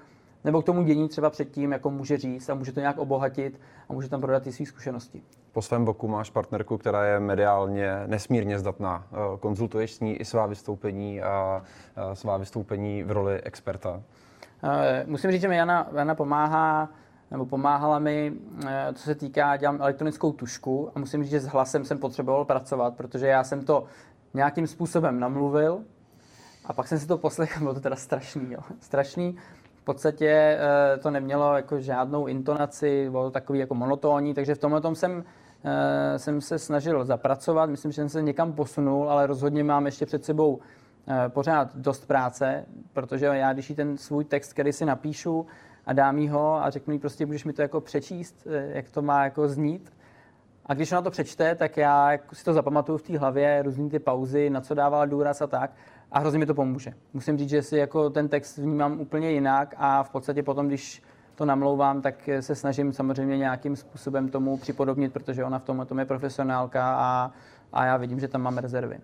nebo 0.44 0.62
k 0.62 0.64
tomu 0.64 0.82
dění 0.82 1.08
třeba 1.08 1.30
předtím 1.30 1.72
jako 1.72 1.90
může 1.90 2.18
říct 2.18 2.48
a 2.48 2.54
může 2.54 2.72
to 2.72 2.80
nějak 2.80 2.98
obohatit 2.98 3.60
a 3.88 3.92
může 3.92 4.08
tam 4.08 4.20
prodat 4.20 4.46
i 4.46 4.52
své 4.52 4.66
zkušenosti. 4.66 5.22
Po 5.56 5.62
svém 5.62 5.84
boku 5.84 6.08
máš 6.08 6.30
partnerku, 6.30 6.78
která 6.78 7.04
je 7.04 7.20
mediálně 7.20 8.02
nesmírně 8.06 8.58
zdatná. 8.58 9.06
Eh, 9.12 9.16
konzultuješ 9.40 9.94
s 9.94 10.00
ní 10.00 10.16
i 10.16 10.24
svá 10.24 10.46
vystoupení 10.46 11.22
a 11.22 11.62
svá 12.14 12.36
vystoupení 12.36 13.02
v 13.02 13.10
roli 13.10 13.42
experta? 13.42 14.02
Eh, 14.64 15.04
musím 15.06 15.30
říct, 15.30 15.40
že 15.40 15.48
mi 15.48 15.56
Jana, 15.56 15.88
Jana 15.96 16.14
pomáhá 16.14 16.88
nebo 17.30 17.46
pomáhala 17.46 17.98
mi, 17.98 18.32
eh, 18.66 18.92
co 18.94 19.02
se 19.02 19.14
týká, 19.14 19.56
dělám 19.56 19.80
elektronickou 19.80 20.32
tušku 20.32 20.90
a 20.94 20.98
musím 20.98 21.22
říct, 21.22 21.30
že 21.30 21.40
s 21.40 21.46
hlasem 21.46 21.84
jsem 21.84 21.98
potřeboval 21.98 22.44
pracovat, 22.44 22.96
protože 22.96 23.26
já 23.26 23.44
jsem 23.44 23.64
to 23.64 23.84
nějakým 24.34 24.66
způsobem 24.66 25.20
namluvil 25.20 25.80
a 26.64 26.72
pak 26.72 26.88
jsem 26.88 26.98
si 26.98 27.06
to 27.06 27.18
poslechl, 27.18 27.58
bylo 27.60 27.74
to 27.74 27.80
teda 27.80 27.96
strašný, 27.96 28.52
jo. 28.52 28.60
strašný 28.80 29.36
podstatě 29.86 30.28
eh, 30.28 30.98
to 30.98 31.10
nemělo 31.10 31.56
jako 31.56 31.80
žádnou 31.80 32.26
intonaci, 32.26 33.10
bylo 33.10 33.24
to 33.24 33.30
takový 33.30 33.58
jako 33.58 33.74
monotónní, 33.74 34.34
takže 34.34 34.54
v 34.54 34.58
tomhle 34.58 34.80
tom 34.80 34.94
jsem, 34.94 35.24
jsem 36.16 36.40
se 36.40 36.58
snažil 36.58 37.04
zapracovat. 37.04 37.70
Myslím, 37.70 37.92
že 37.92 37.94
jsem 37.94 38.08
se 38.08 38.22
někam 38.22 38.52
posunul, 38.52 39.10
ale 39.10 39.26
rozhodně 39.26 39.64
mám 39.64 39.86
ještě 39.86 40.06
před 40.06 40.24
sebou 40.24 40.58
eh, 41.08 41.28
pořád 41.28 41.76
dost 41.76 42.06
práce, 42.06 42.64
protože 42.92 43.26
já, 43.26 43.52
když 43.52 43.72
ten 43.76 43.98
svůj 43.98 44.24
text, 44.24 44.52
který 44.52 44.72
si 44.72 44.84
napíšu 44.84 45.46
a 45.86 45.92
dám 45.92 46.18
jí 46.18 46.28
ho 46.28 46.64
a 46.64 46.70
řeknu 46.70 46.92
jí 46.92 46.98
prostě, 46.98 47.26
můžeš 47.26 47.44
mi 47.44 47.52
to 47.52 47.62
jako 47.62 47.80
přečíst, 47.80 48.46
jak 48.68 48.90
to 48.90 49.02
má 49.02 49.24
jako 49.24 49.48
znít, 49.48 49.92
a 50.66 50.74
když 50.74 50.92
ona 50.92 51.02
to 51.02 51.10
přečte, 51.10 51.54
tak 51.54 51.76
já 51.76 52.12
jako 52.12 52.34
si 52.34 52.44
to 52.44 52.52
zapamatuju 52.52 52.98
v 52.98 53.02
té 53.02 53.18
hlavě, 53.18 53.62
různý 53.62 53.90
ty 53.90 53.98
pauzy, 53.98 54.50
na 54.50 54.60
co 54.60 54.74
dával 54.74 55.06
důraz 55.06 55.42
a 55.42 55.46
tak. 55.46 55.70
a 56.12 56.18
hrozně 56.18 56.38
mi 56.38 56.46
to 56.46 56.54
pomůže. 56.54 56.92
Musím 57.12 57.38
říct, 57.38 57.48
že 57.48 57.62
si 57.62 57.76
jako 57.76 58.10
ten 58.10 58.28
text 58.28 58.58
vnímám 58.58 59.00
úplně 59.00 59.30
jinak 59.30 59.74
a 59.78 60.02
v 60.02 60.10
podstatě 60.10 60.42
potom, 60.42 60.66
když 60.66 61.02
to 61.36 61.44
namlouvám, 61.44 62.02
tak 62.02 62.28
se 62.40 62.54
snažím 62.54 62.92
samozřejmě 62.92 63.38
nějakým 63.38 63.76
způsobem 63.76 64.28
tomu 64.28 64.56
připodobnit, 64.56 65.12
protože 65.12 65.44
ona 65.44 65.58
v 65.58 65.64
tom 65.64 65.86
tom 65.86 65.98
je 65.98 66.04
profesionálka 66.04 66.94
a, 66.98 67.30
a 67.72 67.84
já 67.84 67.96
vidím, 67.96 68.20
že 68.20 68.28
tam 68.28 68.42
mám 68.42 68.58
rezervy. 68.58 68.98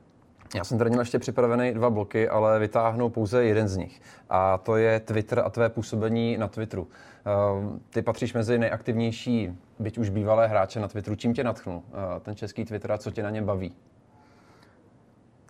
Já 0.54 0.64
jsem 0.64 0.78
tady 0.78 0.90
měl 0.90 1.00
ještě 1.00 1.18
připravený 1.18 1.74
dva 1.74 1.90
bloky, 1.90 2.28
ale 2.28 2.58
vytáhnu 2.58 3.08
pouze 3.08 3.44
jeden 3.44 3.68
z 3.68 3.76
nich. 3.76 4.00
A 4.30 4.58
to 4.58 4.76
je 4.76 5.00
Twitter 5.00 5.38
a 5.44 5.50
tvé 5.50 5.68
působení 5.68 6.36
na 6.36 6.48
Twitteru. 6.48 6.88
Ehm, 7.24 7.80
ty 7.90 8.02
patříš 8.02 8.34
mezi 8.34 8.58
nejaktivnější, 8.58 9.58
byť 9.78 9.98
už 9.98 10.08
bývalé 10.08 10.48
hráče 10.48 10.80
na 10.80 10.88
Twitteru. 10.88 11.16
Čím 11.16 11.34
tě 11.34 11.44
natchnul 11.44 11.82
eh, 11.86 12.20
ten 12.20 12.36
český 12.36 12.64
Twitter 12.64 12.92
a 12.92 12.98
co 12.98 13.10
tě 13.10 13.22
na 13.22 13.30
něm 13.30 13.46
baví? 13.46 13.74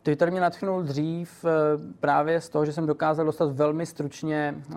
Twitter 0.03 0.31
mě 0.31 0.41
natchnul 0.41 0.83
dřív 0.83 1.45
eh, 1.45 1.49
právě 2.01 2.41
z 2.41 2.49
toho, 2.49 2.65
že 2.65 2.73
jsem 2.73 2.87
dokázal 2.87 3.27
dostat 3.27 3.53
velmi 3.53 3.87
stručně 3.87 4.55
eh, 4.71 4.77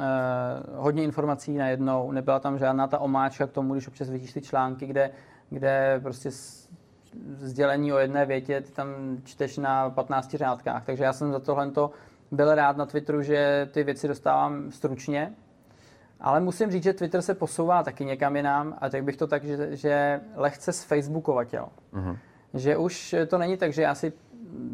hodně 0.76 1.04
informací 1.04 1.58
najednou. 1.58 2.12
Nebyla 2.12 2.40
tam 2.40 2.58
žádná 2.58 2.88
ta 2.88 3.00
omáčka 3.00 3.48
k 3.48 3.52
tomu, 3.52 3.74
když 3.74 3.88
občas 3.88 4.10
vidíš 4.10 4.34
ty 4.34 4.42
články, 4.42 4.86
kde, 4.86 5.12
kde 5.50 6.00
prostě 6.04 6.30
sdělení 7.38 7.94
o 7.94 7.98
jedné 7.98 8.26
větě 8.26 8.62
ty 8.62 8.72
tam 8.72 8.88
čteš 9.24 9.58
na 9.58 9.90
15 9.90 10.36
řádkách. 10.36 10.86
Takže 10.86 11.04
já 11.04 11.14
jsem 11.14 11.32
za 11.32 11.40
tohle 11.40 11.72
byl 12.32 12.56
rád 12.56 12.78
na 12.78 12.86
Twitteru, 12.86 13.22
že 13.22 13.70
ty 13.72 13.84
věci 13.84 14.08
dostávám 14.08 14.72
stručně. 14.72 15.34
Ale 16.20 16.40
musím 16.40 16.72
říct, 16.72 16.84
že 16.84 16.94
Twitter 16.94 17.22
se 17.22 17.34
posouvá 17.34 17.84
taky 17.84 18.06
někam 18.06 18.36
jinam 18.36 18.78
a 18.82 18.90
řekl 18.90 19.06
bych 19.06 19.18
to 19.18 19.28
tak, 19.28 19.44
že, 19.44 19.76
že 19.76 20.22
lehce 20.36 20.74
z 20.74 20.84
Facebookovatěl. 20.84 21.68
Uh-huh. 21.94 22.18
Že 22.54 22.78
už 22.78 23.16
to 23.28 23.38
není 23.38 23.58
tak, 23.58 23.74
že 23.74 23.82
já 23.82 23.96
si 23.96 24.14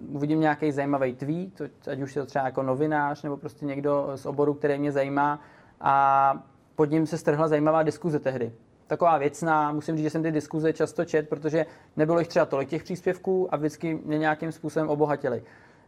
uvidím 0.10 0.40
nějaký 0.40 0.72
zajímavý 0.72 1.16
tweet, 1.16 1.62
ať 1.92 2.02
už 2.02 2.16
je 2.16 2.22
to 2.22 2.26
třeba 2.26 2.46
jako 2.46 2.64
novinář 2.64 3.24
nebo 3.24 3.38
prostě 3.38 3.66
někdo 3.66 4.12
z 4.16 4.26
oboru, 4.26 4.54
který 4.54 4.80
mě 4.80 4.92
zajímá 4.92 5.42
a 5.82 6.34
pod 6.76 6.92
ním 6.92 7.08
se 7.08 7.18
strhla 7.18 7.48
zajímavá 7.48 7.84
diskuze 7.84 8.20
tehdy. 8.20 8.52
Taková 8.88 9.18
věcná, 9.18 9.72
musím 9.72 9.96
říct, 9.96 10.04
že 10.04 10.10
jsem 10.10 10.24
ty 10.24 10.32
diskuze 10.32 10.74
často 10.74 11.06
čet, 11.06 11.30
protože 11.30 11.66
nebylo 11.98 12.20
jich 12.20 12.28
třeba 12.28 12.46
tolik 12.46 12.70
těch 12.70 12.84
příspěvků 12.84 13.54
a 13.54 13.58
vždycky 13.58 14.00
mě 14.06 14.18
nějakým 14.18 14.52
způsobem 14.52 14.90
obohatili. 14.90 15.44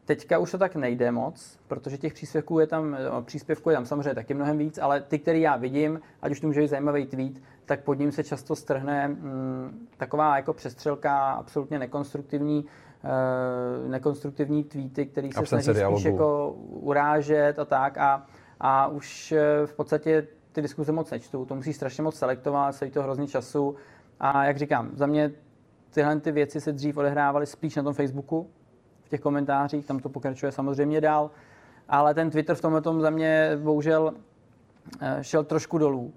Teďka 0.05 0.37
už 0.37 0.51
to 0.51 0.57
tak 0.57 0.75
nejde 0.75 1.11
moc, 1.11 1.59
protože 1.67 1.97
těch 1.97 2.13
příspěvků 2.13 2.59
je 2.59 2.67
tam, 2.67 2.97
příspěvků 3.25 3.69
je 3.69 3.75
tam 3.75 3.85
samozřejmě 3.85 4.15
taky 4.15 4.33
mnohem 4.33 4.57
víc, 4.57 4.77
ale 4.77 5.01
ty, 5.01 5.19
který 5.19 5.41
já 5.41 5.55
vidím, 5.55 6.01
ať 6.21 6.31
už 6.31 6.39
to 6.39 6.47
může 6.47 6.61
být 6.61 6.67
zajímavý 6.67 7.05
tweet, 7.05 7.33
tak 7.65 7.83
pod 7.83 7.99
ním 7.99 8.11
se 8.11 8.23
často 8.23 8.55
strhne 8.55 9.07
mm, 9.07 9.87
taková 9.97 10.35
jako 10.35 10.53
přestřelka, 10.53 11.31
absolutně 11.31 11.79
nekonstruktivní, 11.79 12.65
nekonstruktivní 13.87 14.63
tweety, 14.63 15.05
který 15.05 15.31
se 15.31 15.45
snaží 15.45 15.73
dialogu. 15.73 15.97
spíš 15.97 16.05
jako 16.05 16.51
urážet 16.69 17.59
a 17.59 17.65
tak 17.65 17.97
a, 17.97 18.25
a 18.59 18.87
už 18.87 19.31
eh, 19.31 19.67
v 19.67 19.73
podstatě 19.75 20.27
ty 20.51 20.61
diskuze 20.61 20.91
moc 20.91 21.11
nečtu, 21.11 21.45
to 21.45 21.55
musí 21.55 21.73
strašně 21.73 22.03
moc 22.03 22.15
selektovat, 22.15 22.75
stojí 22.75 22.91
to 22.91 23.03
hrozně 23.03 23.27
času 23.27 23.75
a 24.19 24.45
jak 24.45 24.57
říkám, 24.57 24.89
za 24.93 25.05
mě 25.05 25.31
tyhle 25.93 26.19
ty 26.19 26.31
věci 26.31 26.61
se 26.61 26.71
dřív 26.71 26.97
odehrávaly 26.97 27.45
spíš 27.45 27.75
na 27.75 27.83
tom 27.83 27.93
Facebooku, 27.93 28.49
v 29.03 29.09
těch 29.09 29.21
komentářích, 29.21 29.85
tam 29.85 29.99
to 29.99 30.09
pokračuje 30.09 30.51
samozřejmě 30.51 31.01
dál, 31.01 31.31
ale 31.89 32.13
ten 32.13 32.29
Twitter 32.29 32.55
v 32.55 32.61
tomhle 32.61 32.81
tom 32.81 33.01
za 33.01 33.09
mě 33.09 33.57
bohužel 33.63 34.13
eh, 35.01 35.17
šel 35.21 35.43
trošku 35.43 35.77
dolů 35.77 36.13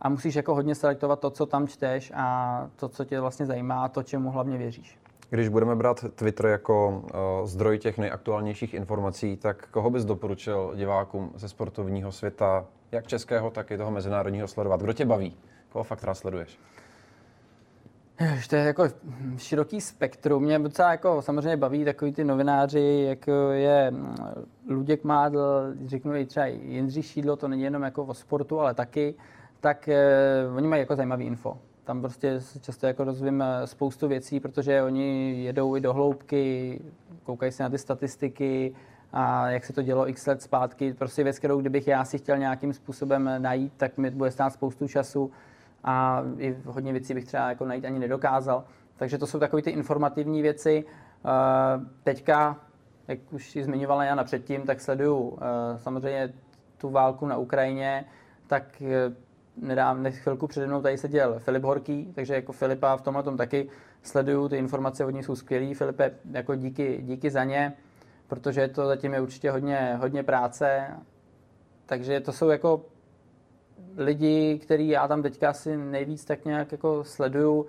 a 0.00 0.08
musíš 0.08 0.34
jako 0.34 0.54
hodně 0.54 0.74
selektovat 0.74 1.20
to, 1.20 1.30
co 1.30 1.46
tam 1.46 1.66
čteš 1.66 2.12
a 2.14 2.70
to, 2.76 2.88
co 2.88 3.04
tě 3.04 3.20
vlastně 3.20 3.46
zajímá 3.46 3.84
a 3.84 3.88
to, 3.88 4.02
čemu 4.02 4.30
hlavně 4.30 4.58
věříš. 4.58 5.01
Když 5.32 5.48
budeme 5.48 5.76
brát 5.76 6.04
Twitter 6.14 6.46
jako 6.46 6.88
uh, 6.88 7.46
zdroj 7.46 7.78
těch 7.78 7.98
nejaktuálnějších 7.98 8.74
informací, 8.74 9.36
tak 9.36 9.68
koho 9.70 9.90
bys 9.90 10.04
doporučil 10.04 10.72
divákům 10.76 11.32
ze 11.34 11.48
sportovního 11.48 12.12
světa, 12.12 12.66
jak 12.92 13.06
českého, 13.06 13.50
tak 13.50 13.70
i 13.70 13.76
toho 13.76 13.90
mezinárodního 13.90 14.48
sledovat? 14.48 14.82
Kdo 14.82 14.92
tě 14.92 15.04
baví? 15.04 15.36
Koho 15.68 15.84
fakt 15.84 16.04
rád 16.04 16.14
sleduješ? 16.14 16.58
To 18.48 18.56
je 18.56 18.62
jako 18.62 18.84
široký 19.36 19.80
spektrum. 19.80 20.42
Mě 20.42 20.58
docela 20.58 20.90
jako 20.90 21.22
samozřejmě 21.22 21.56
baví 21.56 21.84
takový 21.84 22.12
ty 22.12 22.24
novináři, 22.24 23.04
jako 23.08 23.32
je 23.50 23.90
mm, 23.90 24.16
Luděk 24.68 25.04
Mádl, 25.04 25.74
řeknu 25.86 26.16
i 26.16 26.26
třeba 26.26 26.46
Jindřich 26.46 27.06
Šídlo, 27.06 27.36
to 27.36 27.48
není 27.48 27.62
jenom 27.62 27.82
jako 27.82 28.04
o 28.04 28.14
sportu, 28.14 28.60
ale 28.60 28.74
taky, 28.74 29.14
tak 29.60 29.88
eh, 29.88 30.46
oni 30.56 30.68
mají 30.68 30.80
jako 30.80 30.96
zajímavý 30.96 31.24
info. 31.24 31.58
Tam 31.84 32.00
prostě 32.00 32.40
často 32.60 32.86
jako 32.86 33.04
rozvím 33.04 33.42
eh, 33.42 33.66
spoustu 33.66 34.08
věcí, 34.08 34.40
protože 34.40 34.82
oni 34.82 35.34
jedou 35.42 35.76
i 35.76 35.80
do 35.80 35.92
hloubky, 35.92 36.80
koukají 37.22 37.52
se 37.52 37.62
na 37.62 37.68
ty 37.68 37.78
statistiky, 37.78 38.74
a 39.12 39.50
jak 39.50 39.64
se 39.64 39.72
to 39.72 39.82
dělo 39.82 40.08
x 40.08 40.26
let 40.26 40.42
zpátky. 40.42 40.94
Prostě 40.94 41.24
věc, 41.24 41.38
kterou 41.38 41.60
kdybych 41.60 41.88
já 41.88 42.04
si 42.04 42.18
chtěl 42.18 42.38
nějakým 42.38 42.72
způsobem 42.72 43.30
najít, 43.38 43.72
tak 43.76 43.98
mi 43.98 44.10
bude 44.10 44.30
stát 44.30 44.52
spoustu 44.52 44.88
času 44.88 45.30
a 45.84 46.22
i 46.38 46.56
hodně 46.66 46.92
věcí 46.92 47.14
bych 47.14 47.24
třeba 47.24 47.48
jako 47.48 47.64
najít 47.64 47.84
ani 47.84 47.98
nedokázal. 47.98 48.64
Takže 48.96 49.18
to 49.18 49.26
jsou 49.26 49.38
takové 49.38 49.62
ty 49.62 49.70
informativní 49.70 50.42
věci. 50.42 50.84
Eh, 50.84 51.80
teďka, 52.02 52.60
jak 53.08 53.18
už 53.30 53.56
ji 53.56 53.64
zmiňovala 53.64 54.04
Jana 54.04 54.24
předtím, 54.24 54.62
tak 54.62 54.80
sleduju 54.80 55.38
eh, 55.38 55.78
samozřejmě 55.78 56.32
tu 56.78 56.90
válku 56.90 57.26
na 57.26 57.36
Ukrajině, 57.36 58.04
tak 58.46 58.82
nedávno 59.56 60.10
chvilku 60.10 60.46
přede 60.46 60.66
mnou 60.66 60.82
tady 60.82 60.98
seděl 60.98 61.38
Filip 61.38 61.62
Horký, 61.62 62.12
takže 62.14 62.34
jako 62.34 62.52
Filipa 62.52 62.96
v 62.96 63.02
tomhle 63.02 63.22
tom 63.22 63.36
taky 63.36 63.68
sleduju, 64.02 64.48
ty 64.48 64.56
informace 64.56 65.04
od 65.04 65.10
ní 65.10 65.22
jsou 65.22 65.36
skvělé. 65.36 65.74
Filipe, 65.74 66.10
jako 66.30 66.54
díky, 66.54 66.98
díky 67.02 67.30
za 67.30 67.44
ně, 67.44 67.72
protože 68.26 68.68
to 68.68 68.86
zatím 68.86 69.14
je 69.14 69.20
určitě 69.20 69.50
hodně, 69.50 69.98
hodně 70.00 70.22
práce. 70.22 70.86
Takže 71.86 72.20
to 72.20 72.32
jsou 72.32 72.48
jako 72.48 72.84
lidi, 73.96 74.58
který 74.62 74.88
já 74.88 75.08
tam 75.08 75.22
teďka 75.22 75.50
asi 75.50 75.76
nejvíc 75.76 76.24
tak 76.24 76.44
nějak 76.44 76.72
jako 76.72 77.04
sleduju 77.04 77.66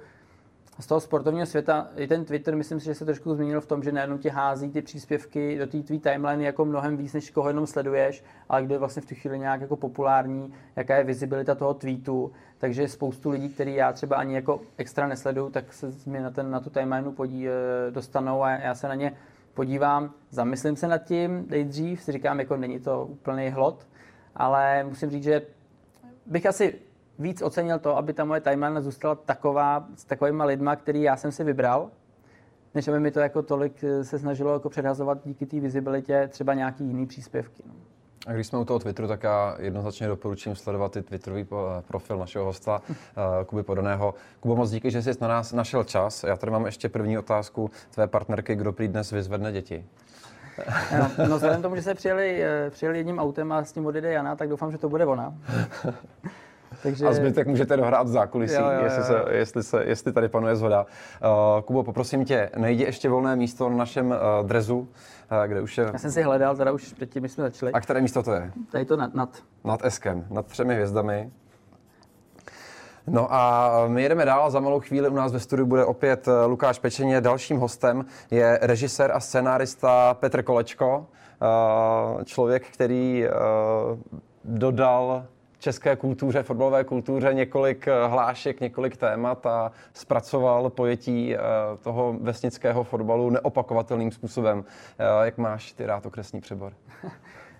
z 0.79 0.87
toho 0.87 0.99
sportovního 0.99 1.45
světa. 1.45 1.87
I 1.95 2.07
ten 2.07 2.25
Twitter, 2.25 2.55
myslím 2.55 2.79
si, 2.79 2.85
že 2.85 2.95
se 2.95 3.05
trošku 3.05 3.35
změnil 3.35 3.61
v 3.61 3.65
tom, 3.65 3.83
že 3.83 3.91
najednou 3.91 4.17
ti 4.17 4.29
hází 4.29 4.71
ty 4.71 4.81
příspěvky 4.81 5.57
do 5.57 5.67
té 5.67 5.83
tvý 5.83 5.99
timeline 5.99 6.43
jako 6.43 6.65
mnohem 6.65 6.97
víc, 6.97 7.13
než 7.13 7.29
koho 7.29 7.49
jenom 7.49 7.67
sleduješ, 7.67 8.23
ale 8.49 8.63
kde 8.63 8.75
je 8.75 8.79
vlastně 8.79 9.01
v 9.01 9.05
tu 9.05 9.15
chvíli 9.15 9.39
nějak 9.39 9.61
jako 9.61 9.75
populární, 9.75 10.53
jaká 10.75 10.95
je 10.95 11.03
vizibilita 11.03 11.55
toho 11.55 11.73
tweetu. 11.73 12.31
Takže 12.57 12.87
spoustu 12.87 13.29
lidí, 13.29 13.49
který 13.49 13.75
já 13.75 13.93
třeba 13.93 14.15
ani 14.15 14.35
jako 14.35 14.61
extra 14.77 15.07
nesleduju, 15.07 15.49
tak 15.49 15.73
se 15.73 15.91
mě 16.05 16.21
na, 16.21 16.31
ten, 16.31 16.51
na 16.51 16.59
tu 16.59 16.69
timeline 16.69 17.11
podí, 17.11 17.47
eh, 17.47 17.51
dostanou 17.91 18.43
a 18.43 18.49
já 18.49 18.75
se 18.75 18.87
na 18.87 18.95
ně 18.95 19.13
podívám, 19.53 20.11
zamyslím 20.29 20.75
se 20.75 20.87
nad 20.87 20.97
tím 20.97 21.45
nejdřív, 21.49 22.03
si 22.03 22.11
říkám, 22.11 22.39
jako 22.39 22.57
není 22.57 22.79
to 22.79 23.05
úplný 23.05 23.49
hlod, 23.49 23.87
ale 24.35 24.83
musím 24.83 25.09
říct, 25.09 25.23
že 25.23 25.41
bych 26.25 26.45
asi 26.45 26.79
víc 27.19 27.41
ocenil 27.41 27.79
to, 27.79 27.97
aby 27.97 28.13
ta 28.13 28.25
moje 28.25 28.41
timeline 28.41 28.81
zůstala 28.81 29.15
taková, 29.15 29.87
s 29.95 30.05
takovými 30.05 30.43
lidma, 30.43 30.75
který 30.75 31.01
já 31.01 31.17
jsem 31.17 31.31
si 31.31 31.43
vybral, 31.43 31.89
než 32.75 32.87
aby 32.87 32.99
mi 32.99 33.11
to 33.11 33.19
jako 33.19 33.41
tolik 33.41 33.83
eh, 33.83 34.03
se 34.03 34.19
snažilo 34.19 34.53
jako 34.53 34.69
předhazovat 34.69 35.17
díky 35.25 35.45
té 35.45 35.59
vizibilitě 35.59 36.27
třeba 36.31 36.53
nějaký 36.53 36.83
jiný 36.83 37.05
příspěvky. 37.05 37.63
No. 37.65 37.73
A 38.27 38.33
když 38.33 38.47
jsme 38.47 38.59
u 38.59 38.65
toho 38.65 38.79
Twitteru, 38.79 39.07
tak 39.07 39.23
já 39.23 39.55
jednoznačně 39.59 40.07
doporučím 40.07 40.55
sledovat 40.55 40.95
i 40.95 41.01
Twitterový 41.01 41.41
eh, 41.51 41.81
profil 41.87 42.17
našeho 42.17 42.45
hosta 42.45 42.81
eh, 42.89 43.45
Kuby 43.45 43.63
Podaného. 43.63 44.13
Kubo, 44.39 44.55
moc 44.55 44.71
díky, 44.71 44.91
že 44.91 45.01
jsi 45.01 45.11
na 45.21 45.27
nás 45.27 45.53
našel 45.53 45.83
čas. 45.83 46.23
Já 46.23 46.35
tady 46.35 46.51
mám 46.51 46.65
ještě 46.65 46.89
první 46.89 47.17
otázku 47.17 47.71
tvé 47.89 48.07
partnerky, 48.07 48.55
kdo 48.55 48.73
prý 48.73 48.87
dnes 48.87 49.11
vyzvedne 49.11 49.51
děti. 49.51 49.85
No, 50.99 51.27
no 51.29 51.35
vzhledem 51.35 51.61
tomu, 51.61 51.75
že 51.75 51.81
se 51.81 51.95
přijeli, 51.95 52.43
přijeli 52.69 52.97
jedním 52.97 53.19
autem 53.19 53.51
a 53.51 53.63
s 53.63 53.71
tím 53.71 53.85
odjede 53.85 54.11
Jana, 54.11 54.35
tak 54.35 54.49
doufám, 54.49 54.71
že 54.71 54.77
to 54.77 54.89
bude 54.89 55.05
ona. 55.05 55.33
Takže... 56.83 57.07
A 57.07 57.13
zbytek 57.13 57.47
můžete 57.47 57.77
dohrát 57.77 58.07
v 58.07 58.09
zákulisí, 58.09 58.55
jo, 58.55 58.61
jo, 58.61 58.71
jo. 58.71 58.83
Jestli, 58.83 59.03
se, 59.03 59.23
jestli, 59.29 59.63
se, 59.63 59.83
jestli 59.83 60.13
tady 60.13 60.29
panuje 60.29 60.55
zhoda. 60.55 60.85
Uh, 60.85 61.61
Kubo, 61.61 61.83
poprosím 61.83 62.25
tě, 62.25 62.49
najdi 62.57 62.83
ještě 62.83 63.09
volné 63.09 63.35
místo 63.35 63.69
na 63.69 63.75
našem 63.75 64.07
uh, 64.07 64.47
drezu, 64.47 64.79
uh, 64.79 64.87
kde 65.47 65.61
už 65.61 65.77
je... 65.77 65.89
Já 65.93 65.99
jsem 65.99 66.11
si 66.11 66.21
hledal, 66.21 66.55
teda 66.55 66.71
už 66.71 66.93
předtím, 66.93 67.27
jsme 67.27 67.43
začali. 67.43 67.71
A 67.71 67.81
které 67.81 68.01
místo 68.01 68.23
to 68.23 68.33
je? 68.33 68.51
Tady 68.71 68.85
to 68.85 68.97
nad. 68.97 69.13
Nad, 69.13 69.29
nad 69.63 69.85
Eskem, 69.85 70.25
nad 70.29 70.45
třemi 70.45 70.73
hvězdami. 70.73 71.31
No 73.07 73.33
a 73.33 73.71
my 73.87 74.03
jedeme 74.03 74.25
dál, 74.25 74.51
za 74.51 74.59
malou 74.59 74.79
chvíli 74.79 75.09
u 75.09 75.15
nás 75.15 75.33
ve 75.33 75.39
studiu 75.39 75.65
bude 75.65 75.85
opět 75.85 76.27
Lukáš 76.47 76.79
Pečeně. 76.79 77.21
Dalším 77.21 77.57
hostem 77.57 78.05
je 78.31 78.59
režisér 78.61 79.11
a 79.11 79.19
scénárista 79.19 80.13
Petr 80.13 80.43
Kolečko, 80.43 81.05
člověk, 82.25 82.67
který 82.67 83.25
dodal 84.43 85.25
české 85.63 85.95
kultuře, 85.95 86.43
fotbalové 86.43 86.83
kultuře 86.83 87.33
několik 87.33 87.87
eh, 87.87 88.07
hlášek, 88.07 88.59
několik 88.59 88.97
témat 88.97 89.45
a 89.45 89.71
zpracoval 89.93 90.69
pojetí 90.69 91.35
eh, 91.35 91.39
toho 91.83 92.15
vesnického 92.21 92.83
fotbalu 92.83 93.29
neopakovatelným 93.29 94.11
způsobem. 94.11 94.65
Eh, 94.99 95.25
jak 95.25 95.37
máš 95.37 95.71
ty 95.73 95.85
rád 95.85 96.05
okresní 96.05 96.41
přebor? 96.41 96.73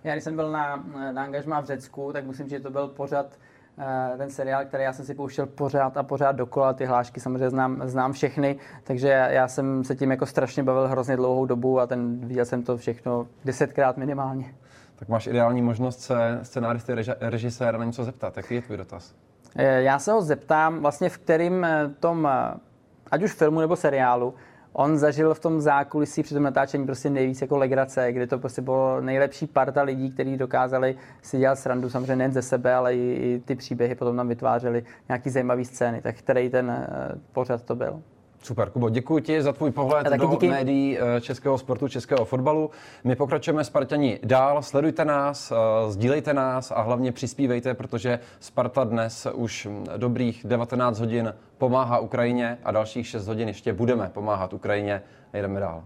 Já 0.04 0.12
když 0.12 0.24
jsem 0.24 0.36
byl 0.36 0.52
na, 0.52 0.84
na 1.12 1.24
angažmá 1.24 1.62
v 1.62 1.66
Řecku, 1.66 2.14
tak 2.14 2.26
musím 2.26 2.46
říct, 2.46 2.52
že 2.52 2.60
to 2.60 2.70
byl 2.70 2.88
pořad 2.88 3.26
eh, 3.78 4.18
ten 4.18 4.30
seriál, 4.30 4.66
který 4.66 4.84
já 4.84 4.94
jsem 4.94 5.06
si 5.06 5.16
pouštěl 5.16 5.46
pořád 5.46 5.98
a 5.98 6.04
pořád 6.04 6.32
dokola, 6.32 6.74
ty 6.74 6.86
hlášky 6.86 7.20
samozřejmě 7.20 7.50
znám, 7.50 7.82
znám 7.86 8.14
všechny, 8.14 8.60
takže 8.84 9.28
já 9.30 9.48
jsem 9.48 9.84
se 9.84 9.96
tím 9.96 10.12
jako 10.12 10.26
strašně 10.26 10.64
bavil 10.64 10.88
hrozně 10.88 11.16
dlouhou 11.16 11.46
dobu 11.46 11.80
a 11.80 11.88
ten, 11.88 12.20
viděl 12.28 12.46
jsem 12.46 12.64
to 12.64 12.78
všechno 12.78 13.28
desetkrát 13.46 13.98
minimálně. 13.98 14.54
Tak 15.04 15.10
máš 15.10 15.28
ideální 15.28 15.62
možnost 15.62 16.02
se 16.02 16.40
scenáristy, 16.44 16.94
režiséra 17.20 17.78
na 17.78 17.86
něco 17.86 18.04
zeptat. 18.04 18.38
Jaký 18.38 18.56
je 18.56 18.62
tvůj 18.62 18.78
dotaz? 18.78 19.16
Eh, 19.56 19.82
já 19.82 20.00
se 20.00 20.12
ho 20.12 20.22
zeptám 20.22 20.80
vlastně 20.80 21.10
v 21.10 21.18
kterým 21.18 21.68
tom, 22.00 22.30
ať 23.12 23.24
už 23.24 23.34
filmu 23.34 23.60
nebo 23.60 23.76
seriálu, 23.76 24.34
on 24.74 24.98
zažil 24.98 25.34
v 25.34 25.40
tom 25.40 25.62
zákulisí 25.62 26.24
při 26.24 26.34
tom 26.34 26.44
natáčení 26.44 26.86
prostě 26.86 27.10
nejvíc 27.10 27.42
jako 27.42 27.58
legrace, 27.58 28.12
kde 28.12 28.28
to 28.28 28.40
prostě 28.40 28.62
bylo 28.62 29.02
nejlepší 29.02 29.48
parta 29.48 29.82
lidí, 29.82 30.12
kteří 30.12 30.38
dokázali 30.38 30.96
si 31.22 31.38
dělat 31.38 31.60
srandu 31.60 31.90
samozřejmě 31.90 32.16
nejen 32.16 32.32
ze 32.32 32.42
sebe, 32.42 32.74
ale 32.74 32.96
i, 32.96 33.42
ty 33.46 33.56
příběhy 33.56 33.96
potom 33.96 34.16
nám 34.16 34.28
vytvářely 34.28 34.84
nějaký 35.10 35.30
zajímavý 35.30 35.66
scény. 35.66 36.02
Tak 36.02 36.16
který 36.16 36.50
ten 36.50 36.88
pořad 37.32 37.64
to 37.64 37.76
byl? 37.76 38.02
Super, 38.44 38.70
Kubo, 38.70 38.90
děkuji 38.90 39.20
ti 39.20 39.42
za 39.42 39.54
tvůj 39.54 39.72
pohled 39.72 40.08
do 40.08 40.28
díky. 40.28 40.50
médií 40.50 40.98
eh, 41.00 41.22
českého 41.22 41.58
sportu, 41.58 41.88
českého 41.88 42.26
fotbalu. 42.26 42.70
My 43.04 43.16
pokračujeme 43.16 43.64
Spartani 43.64 44.20
dál, 44.24 44.64
sledujte 44.64 45.06
nás, 45.06 45.52
eh, 45.52 45.56
sdílejte 45.92 46.34
nás 46.34 46.72
a 46.72 46.82
hlavně 46.82 47.12
přispívejte, 47.12 47.74
protože 47.74 48.20
Sparta 48.40 48.84
dnes 48.84 49.28
už 49.34 49.68
dobrých 49.98 50.42
19 50.46 51.00
hodin 51.00 51.34
pomáhá 51.58 52.00
Ukrajině 52.00 52.58
a 52.64 52.72
dalších 52.72 53.08
6 53.08 53.28
hodin 53.28 53.48
ještě 53.48 53.74
budeme 53.74 54.10
pomáhat 54.14 54.54
Ukrajině 54.54 55.02
a 55.34 55.38
jdeme 55.38 55.60
dál. 55.60 55.84